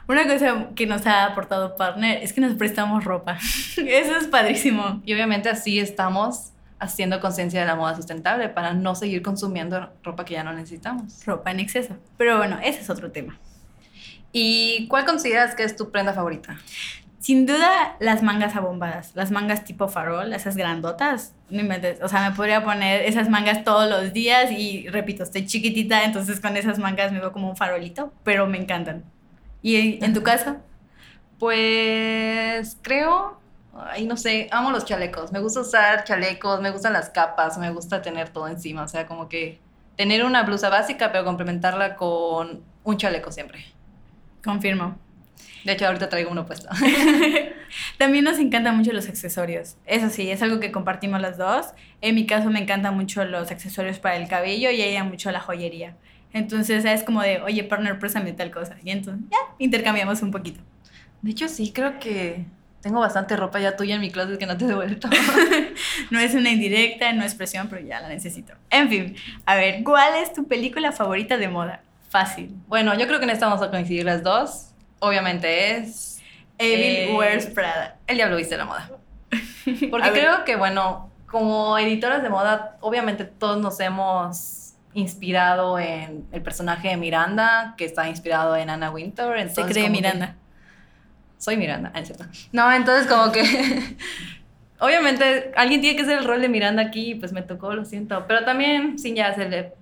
Una 0.08 0.28
cosa 0.28 0.70
que 0.76 0.86
nos 0.88 1.06
ha 1.06 1.26
aportado 1.26 1.76
Partner 1.76 2.22
es 2.22 2.34
que 2.34 2.42
nos 2.42 2.56
prestamos 2.56 3.04
ropa. 3.04 3.38
Eso 3.78 4.18
es 4.18 4.28
padrísimo. 4.28 5.02
Y 5.06 5.14
obviamente 5.14 5.50
así 5.50 5.80
estamos 5.80 6.52
haciendo 6.80 7.22
conciencia 7.22 7.62
de 7.62 7.68
la 7.68 7.76
moda 7.76 7.96
sustentable 7.96 8.50
para 8.50 8.74
no 8.74 8.96
seguir 8.96 9.22
consumiendo 9.22 9.92
ropa 10.04 10.26
que 10.26 10.34
ya 10.34 10.44
no 10.44 10.52
necesitamos. 10.52 11.24
Ropa 11.26 11.52
en 11.52 11.60
exceso. 11.60 11.96
Pero 12.18 12.38
bueno, 12.38 12.60
ese 12.64 12.82
es 12.82 12.90
otro 12.90 13.12
tema. 13.12 13.38
¿Y 14.34 14.88
cuál 14.88 15.06
consideras 15.06 15.56
que 15.56 15.64
es 15.64 15.76
tu 15.76 15.92
prenda 15.92 16.14
favorita? 16.14 16.58
Sin 17.22 17.46
duda, 17.46 17.98
las 18.00 18.24
mangas 18.24 18.56
abombadas, 18.56 19.12
las 19.14 19.30
mangas 19.30 19.64
tipo 19.64 19.88
farol, 19.88 20.34
esas 20.34 20.58
grandotas, 20.58 21.36
no 21.52 21.62
inventes. 21.62 22.02
O 22.02 22.08
sea, 22.08 22.28
me 22.28 22.36
podría 22.36 22.64
poner 22.64 23.04
esas 23.04 23.30
mangas 23.30 23.64
todos 23.64 23.88
los 23.88 24.12
días 24.12 24.52
y 24.52 24.88
repito, 24.90 25.22
estoy 25.22 25.46
chiquitita, 25.46 26.04
entonces 26.04 26.40
con 26.40 26.58
esas 26.58 26.80
mangas 26.80 27.12
me 27.12 27.20
veo 27.20 27.32
como 27.32 27.48
un 27.48 27.56
farolito, 27.56 28.12
pero 28.24 28.48
me 28.48 28.58
encantan. 28.58 29.04
¿Y 29.62 30.04
en, 30.04 30.14
tu 30.16 30.24
caso? 30.24 30.58
Pues 31.38 32.80
creo, 32.82 33.40
ay, 33.76 34.08
no 34.08 34.18
sé, 34.18 34.48
amo 34.52 34.72
los 34.72 34.86
chalecos. 34.86 35.32
Me 35.32 35.42
gusta 35.42 35.60
usar 35.60 36.04
chalecos, 36.06 36.60
me 36.60 36.72
gustan 36.72 36.94
las 36.94 37.12
capas, 37.12 37.56
me 37.60 37.70
gusta 37.70 38.02
tener 38.02 38.30
todo 38.30 38.48
encima. 38.48 38.82
O 38.82 38.88
sea, 38.88 39.06
como 39.06 39.30
que 39.30 39.60
tener 39.96 40.26
una 40.26 40.42
blusa 40.42 40.70
básica, 40.70 41.12
pero 41.12 41.24
complementarla 41.24 41.98
con 41.98 42.64
un 42.84 42.98
chaleco 42.98 43.32
siempre. 43.32 43.64
Confirmo. 44.44 44.98
De 45.64 45.74
hecho, 45.74 45.86
ahorita 45.86 46.10
traigo 46.10 46.32
uno 46.32 46.46
puesto. 46.46 46.70
También 47.98 48.24
nos 48.24 48.40
encantan 48.40 48.78
mucho 48.78 48.92
los 48.94 49.08
accesorios. 49.08 49.78
Eso 49.86 50.10
sí, 50.10 50.30
es 50.30 50.42
algo 50.42 50.60
que 50.60 50.72
compartimos 50.72 51.22
las 51.22 51.38
dos. 51.38 51.68
En 52.02 52.16
mi 52.16 52.26
caso 52.26 52.50
me 52.50 52.60
encantan 52.60 52.96
mucho 52.96 53.24
los 53.26 53.52
accesorios 53.52 54.00
para 54.00 54.18
el 54.18 54.28
cabello 54.28 54.72
y 54.72 54.82
a 54.82 54.86
ella 54.86 55.04
mucho 55.04 55.32
la 55.32 55.40
joyería. 55.40 55.96
Entonces 56.34 56.86
es 56.86 57.04
como 57.04 57.22
de, 57.22 57.42
oye, 57.42 57.64
partner, 57.64 58.00
préstame 58.00 58.34
tal 58.34 58.52
cosa. 58.52 58.78
Y 58.84 58.92
entonces 58.92 59.24
ya 59.30 59.38
intercambiamos 59.60 60.22
un 60.22 60.32
poquito. 60.32 60.62
De 61.22 61.32
hecho, 61.32 61.48
sí, 61.48 61.72
creo 61.72 62.00
que 62.00 62.46
tengo 62.82 63.00
bastante 63.00 63.36
ropa 63.36 63.60
ya 63.60 63.76
tuya 63.76 63.96
en 63.96 64.02
mi 64.02 64.10
closet 64.10 64.40
que 64.40 64.46
no 64.46 64.58
te 64.58 64.66
he 64.66 64.68
devuelto. 64.68 65.10
No 66.10 66.20
es 66.20 66.36
una 66.36 66.50
indirecta, 66.50 67.14
no 67.14 67.24
es 67.24 67.36
presión, 67.36 67.68
pero 67.70 67.82
ya 67.86 68.02
la 68.02 68.10
necesito. 68.10 68.54
En 68.70 68.90
fin, 68.90 69.16
a 69.46 69.56
ver, 69.56 69.84
¿cuál 69.84 70.16
es 70.16 70.34
tu 70.34 70.46
película 70.46 70.92
favorita 70.92 71.38
de 71.38 71.48
moda? 71.48 71.82
Fácil. 72.10 72.54
bueno, 72.68 72.94
yo 72.98 73.08
creo 73.08 73.20
que 73.20 73.24
en 73.24 73.30
esta 73.30 73.48
vamos 73.48 73.62
a 73.66 73.72
coincidir 73.72 74.04
las 74.04 74.22
dos. 74.22 74.71
Obviamente 75.04 75.78
es 75.78 76.22
Evil 76.58 77.10
Eh, 77.12 77.16
Wears 77.18 77.48
Prada. 77.48 77.98
El 78.08 78.18
diablo 78.18 78.38
viste 78.38 78.56
la 78.56 78.66
moda. 78.66 78.90
Porque 79.92 80.12
creo 80.12 80.46
que, 80.46 80.56
bueno, 80.56 81.10
como 81.26 81.78
editoras 81.78 82.22
de 82.24 82.30
moda, 82.30 82.78
obviamente 82.82 83.26
todos 83.26 83.60
nos 83.62 83.80
hemos 83.80 84.74
inspirado 84.94 85.80
en 85.80 86.26
el 86.32 86.42
personaje 86.42 86.90
de 86.90 86.98
Miranda, 86.98 87.76
que 87.78 87.86
está 87.86 88.08
inspirado 88.10 88.56
en 88.56 88.70
Anna 88.70 88.92
Wintour. 88.92 89.36
Se 89.36 89.42
entonces 89.42 89.66
cree 89.66 89.84
como 89.86 89.96
que- 89.96 90.02
Miranda. 90.02 90.36
soy 91.38 91.58
Miranda, 91.58 91.92
ah, 91.96 92.00
es 92.00 92.08
cierto. 92.08 92.26
No, 92.52 92.72
entonces 92.72 93.08
como 93.08 93.32
que... 93.32 93.42
obviamente 94.80 95.52
alguien 95.56 95.80
tiene 95.82 95.96
que 95.96 96.04
hacer 96.04 96.18
el 96.20 96.26
rol 96.26 96.42
de 96.42 96.50
Miranda 96.50 96.82
aquí, 96.84 97.16
pues 97.16 97.32
me 97.34 97.42
tocó, 97.42 97.74
lo 97.74 97.86
siento. 97.86 98.26
Pero 98.28 98.44
también, 98.46 99.00
sin 99.00 99.16
ya 99.16 99.28
hacer 99.30 99.74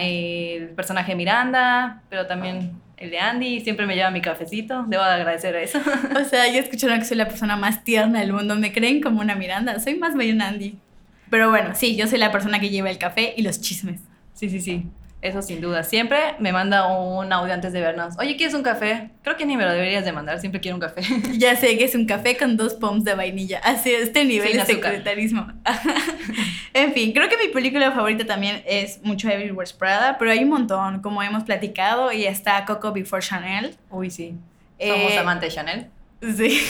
el 0.00 0.68
personaje 0.70 1.12
de 1.12 1.16
Miranda, 1.16 2.02
pero 2.08 2.26
también 2.26 2.80
el 3.00 3.10
de 3.10 3.18
Andy, 3.18 3.60
siempre 3.60 3.86
me 3.86 3.94
lleva 3.94 4.10
mi 4.10 4.20
cafecito, 4.20 4.84
debo 4.88 5.04
de 5.04 5.10
agradecer 5.10 5.54
a 5.56 5.62
eso. 5.62 5.80
O 6.20 6.24
sea, 6.24 6.48
ya 6.48 6.58
escucharon 6.58 6.98
que 6.98 7.04
soy 7.04 7.16
la 7.16 7.28
persona 7.28 7.56
más 7.56 7.84
tierna 7.84 8.20
del 8.20 8.32
mundo. 8.32 8.56
Me 8.56 8.72
creen 8.72 9.00
como 9.00 9.20
una 9.20 9.34
Miranda. 9.34 9.78
Soy 9.78 9.96
más 9.96 10.16
bien 10.16 10.42
Andy. 10.42 10.78
Pero 11.30 11.50
bueno, 11.50 11.74
sí, 11.74 11.96
yo 11.96 12.06
soy 12.06 12.18
la 12.18 12.32
persona 12.32 12.58
que 12.58 12.70
lleva 12.70 12.90
el 12.90 12.98
café 12.98 13.34
y 13.36 13.42
los 13.42 13.60
chismes. 13.60 14.00
Sí, 14.34 14.48
sí, 14.48 14.60
sí. 14.60 14.86
Eso 15.20 15.42
sin 15.42 15.60
duda. 15.60 15.82
Siempre 15.82 16.18
me 16.38 16.52
manda 16.52 16.86
un 16.96 17.32
audio 17.32 17.52
antes 17.52 17.72
de 17.72 17.80
vernos. 17.80 18.14
Oye, 18.18 18.36
¿quieres 18.36 18.54
un 18.54 18.62
café? 18.62 19.10
Creo 19.22 19.36
que 19.36 19.44
ni 19.46 19.56
me 19.56 19.64
lo 19.64 19.72
deberías 19.72 20.04
de 20.04 20.12
mandar. 20.12 20.38
Siempre 20.38 20.60
quiero 20.60 20.76
un 20.76 20.80
café. 20.80 21.02
Ya 21.38 21.56
sé 21.56 21.76
que 21.76 21.84
es 21.84 21.94
un 21.96 22.06
café 22.06 22.36
con 22.36 22.56
dos 22.56 22.74
poms 22.74 23.02
de 23.04 23.14
vainilla. 23.14 23.60
Así, 23.64 23.92
este 23.92 24.24
nivel 24.24 24.52
de 24.52 24.64
secretarismo. 24.64 25.48
en 26.74 26.92
fin, 26.92 27.12
creo 27.12 27.28
que 27.28 27.36
mi 27.36 27.48
película 27.52 27.90
favorita 27.92 28.24
también 28.26 28.62
es 28.66 29.02
mucho 29.02 29.28
Every 29.28 29.50
Wears 29.50 29.72
Prada, 29.72 30.16
pero 30.18 30.30
hay 30.30 30.44
un 30.44 30.50
montón, 30.50 31.00
como 31.02 31.22
hemos 31.22 31.42
platicado, 31.44 32.12
y 32.12 32.24
está 32.24 32.64
Coco 32.64 32.92
Before 32.92 33.22
Chanel. 33.22 33.74
Uy, 33.90 34.10
sí. 34.10 34.34
Somos 34.80 35.12
Eh, 35.12 35.18
amantes 35.18 35.50
de 35.50 35.54
Chanel. 35.56 35.86
Sí, 36.20 36.60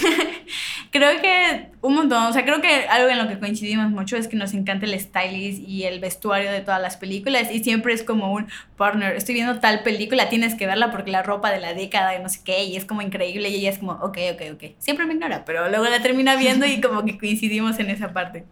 creo 0.91 1.23
que 1.23 1.71
un 1.81 1.95
montón, 1.95 2.25
o 2.25 2.33
sea, 2.35 2.45
creo 2.45 2.61
que 2.61 2.87
algo 2.87 3.09
en 3.09 3.17
lo 3.17 3.29
que 3.29 3.39
coincidimos 3.39 3.91
mucho 3.91 4.19
es 4.19 4.29
que 4.29 4.37
nos 4.37 4.53
encanta 4.53 4.85
el 4.85 5.01
stylist 5.01 5.67
y 5.67 5.85
el 5.85 6.01
vestuario 6.01 6.53
de 6.53 6.61
todas 6.61 6.83
las 6.83 6.99
películas 6.99 7.51
y 7.51 7.65
siempre 7.65 7.95
es 7.95 8.03
como 8.03 8.33
un 8.35 8.49
partner, 8.77 9.17
estoy 9.17 9.35
viendo 9.35 9.59
tal 9.59 9.83
película, 9.83 10.29
tienes 10.29 10.55
que 10.55 10.67
verla 10.67 10.91
porque 10.91 11.11
la 11.11 11.23
ropa 11.23 11.51
de 11.51 11.61
la 11.61 11.73
década 11.73 12.15
y 12.15 12.23
no 12.23 12.29
sé 12.29 12.41
qué, 12.45 12.65
y 12.65 12.77
es 12.77 12.85
como 12.85 13.01
increíble 13.01 13.49
y 13.49 13.55
ella 13.57 13.71
es 13.71 13.79
como, 13.79 13.93
ok, 13.93 14.19
ok, 14.35 14.43
ok, 14.55 14.65
siempre 14.79 15.07
me 15.07 15.15
ignora, 15.15 15.47
pero 15.47 15.67
luego 15.71 15.85
la 15.87 16.03
termina 16.03 16.37
viendo 16.37 16.67
y 16.67 16.83
como 16.83 17.05
que 17.07 17.17
coincidimos 17.17 17.79
en 17.79 17.89
esa 17.89 18.13
parte. 18.13 18.45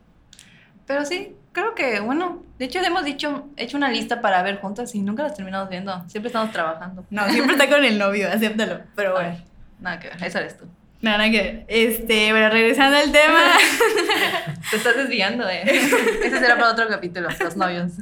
Pero 0.87 1.05
sí, 1.05 1.35
creo 1.53 1.75
que, 1.75 2.01
bueno, 2.01 2.43
de 2.59 2.65
hecho 2.65 2.79
hemos 2.79 3.05
dicho, 3.05 3.49
hecho 3.57 3.77
una 3.77 3.91
lista 3.91 4.23
para 4.23 4.43
ver 4.43 4.61
juntas 4.61 4.95
y 4.95 5.03
nunca 5.03 5.25
las 5.25 5.35
terminamos 5.35 5.69
viendo. 5.69 6.09
Siempre 6.09 6.29
estamos 6.29 6.53
trabajando. 6.53 7.05
No, 7.11 7.29
siempre 7.29 7.55
está 7.55 7.69
con 7.69 7.85
el 7.85 7.99
novio, 7.99 8.29
acéptalo, 8.33 8.81
pero 8.95 9.13
bueno. 9.13 9.37
Nada 9.81 9.99
que 9.99 10.09
ver, 10.09 10.25
eso 10.25 10.39
eres 10.39 10.57
tú. 10.57 10.65
Nada, 11.03 11.31
que 11.31 11.43
ver. 11.43 11.65
Este, 11.69 12.31
bueno, 12.33 12.49
regresando 12.51 12.97
al 12.97 13.13
tema. 13.13 13.53
Te 14.71 14.77
estás 14.77 14.97
desviando, 14.97 15.49
eh. 15.49 15.63
Ese 16.25 16.39
será 16.39 16.57
para 16.57 16.73
otro 16.73 16.89
capítulo, 16.89 17.29
los 17.39 17.57
novios. 17.57 17.93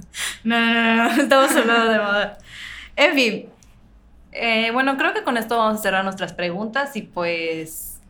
No, 0.44 0.59
no, 0.59 0.72
no, 0.72 1.04
no, 1.16 1.22
estamos 1.22 1.50
hablando 1.57 1.88
de 1.92 1.98
moda. 1.98 2.38
En 2.96 3.14
fin, 3.14 3.46
Eh, 4.33 4.70
bueno, 4.72 4.96
creo 4.96 5.12
que 5.14 5.22
con 5.22 5.37
esto 5.37 5.57
vamos 5.59 5.78
a 5.80 5.83
cerrar 5.83 6.02
nuestras 6.04 6.33
preguntas 6.33 6.96
y 6.96 7.02
pues 7.02 8.00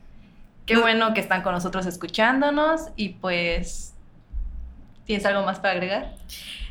qué 0.67 0.75
No- 0.75 0.81
bueno 0.83 1.13
que 1.13 1.21
están 1.21 1.43
con 1.43 1.53
nosotros 1.53 1.85
escuchándonos 1.87 2.89
y 2.97 3.11
pues 3.11 3.93
¿tienes 5.05 5.27
algo 5.27 5.43
más 5.45 5.59
para 5.59 5.73
agregar? 5.75 6.15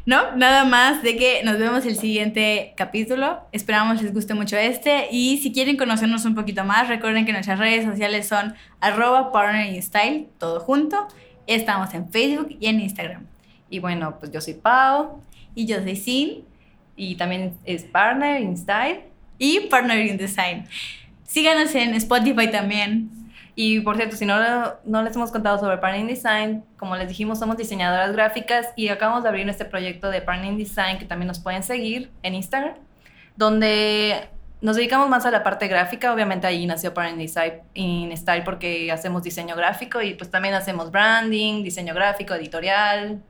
No, 0.05 0.35
nada 0.35 0.65
más 0.65 1.01
de 1.01 1.15
que 1.15 1.43
nos 1.43 1.57
vemos 1.57 1.85
el 1.85 1.95
siguiente 1.95 2.73
capítulo. 2.75 3.39
Esperamos 3.53 4.01
les 4.01 4.13
guste 4.13 4.33
mucho 4.33 4.57
este. 4.57 5.07
Y 5.11 5.37
si 5.37 5.53
quieren 5.53 5.77
conocernos 5.77 6.25
un 6.25 6.35
poquito 6.35 6.65
más, 6.65 6.89
recuerden 6.89 7.25
que 7.25 7.31
nuestras 7.31 7.57
redes 7.57 7.85
sociales 7.85 8.27
son 8.27 8.53
arroba 8.81 9.31
partnerinstyle, 9.31 10.27
todo 10.39 10.59
junto. 10.59 11.07
Estamos 11.47 11.93
en 11.93 12.09
Facebook 12.09 12.57
y 12.59 12.67
en 12.67 12.81
Instagram. 12.81 13.27
Y 13.69 13.79
bueno, 13.79 14.19
pues 14.19 14.31
yo 14.31 14.39
soy 14.41 14.53
Pau 14.53 15.21
Y 15.55 15.65
yo 15.65 15.81
soy 15.81 15.95
Sin 15.95 16.43
y 16.95 17.15
también 17.15 17.57
es 17.63 17.83
partner 17.83 18.41
in 18.41 18.57
style. 18.57 19.01
y 19.39 19.61
Partner 19.61 20.05
in 20.05 20.17
Design. 20.17 20.65
Síganos 21.25 21.73
en 21.75 21.93
Spotify 21.95 22.51
también. 22.51 23.09
Y 23.55 23.81
por 23.81 23.95
cierto, 23.97 24.15
si 24.15 24.25
no, 24.25 24.35
no 24.83 25.03
les 25.03 25.15
hemos 25.15 25.31
contado 25.31 25.59
sobre 25.59 25.77
Parning 25.77 26.07
Design, 26.07 26.63
como 26.77 26.95
les 26.95 27.07
dijimos, 27.07 27.37
somos 27.37 27.55
diseñadoras 27.55 28.11
gráficas 28.11 28.67
y 28.75 28.87
acabamos 28.87 29.23
de 29.23 29.29
abrir 29.29 29.47
este 29.47 29.65
proyecto 29.65 30.09
de 30.09 30.21
Parning 30.21 30.57
Design 30.57 30.97
que 30.97 31.05
también 31.05 31.27
nos 31.27 31.39
pueden 31.39 31.61
seguir 31.61 32.09
en 32.23 32.33
Instagram, 32.33 32.73
donde 33.35 34.27
nos 34.61 34.75
dedicamos 34.77 35.07
más 35.07 35.25
a 35.25 35.31
la 35.31 35.43
parte 35.43 35.67
gráfica. 35.67 36.13
Obviamente 36.13 36.47
ahí 36.47 36.65
nació 36.65 36.95
Parning 36.95 37.17
Design 37.17 37.61
in 37.75 38.17
Style 38.17 38.43
porque 38.43 38.91
hacemos 38.91 39.21
diseño 39.21 39.55
gráfico 39.55 40.01
y 40.01 40.15
pues 40.15 40.31
también 40.31 40.55
hacemos 40.55 40.89
branding, 40.89 41.63
diseño 41.63 41.93
gráfico, 41.93 42.33
editorial, 42.33 43.21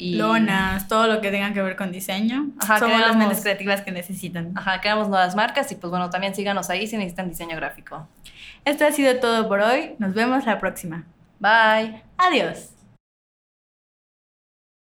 y... 0.00 0.14
lonas, 0.14 0.88
todo 0.88 1.06
lo 1.06 1.20
que 1.20 1.30
tenga 1.30 1.52
que 1.52 1.60
ver 1.60 1.76
con 1.76 1.92
diseño. 1.92 2.46
Ajá, 2.58 2.78
Somos 2.78 3.00
las 3.00 3.16
mentes 3.16 3.42
creativas 3.42 3.82
que 3.82 3.90
necesitan. 3.90 4.52
Ajá, 4.56 4.80
creamos 4.80 5.08
nuevas 5.08 5.36
marcas 5.36 5.70
y 5.72 5.74
pues 5.74 5.90
bueno, 5.90 6.08
también 6.08 6.34
síganos 6.34 6.70
ahí 6.70 6.86
si 6.86 6.96
necesitan 6.96 7.28
diseño 7.28 7.56
gráfico. 7.56 8.08
Esto 8.64 8.86
ha 8.86 8.92
sido 8.92 9.18
todo 9.20 9.48
por 9.48 9.60
hoy. 9.60 9.94
Nos 9.98 10.14
vemos 10.14 10.46
la 10.46 10.58
próxima. 10.58 11.04
Bye. 11.38 12.02
Adiós. 12.16 12.79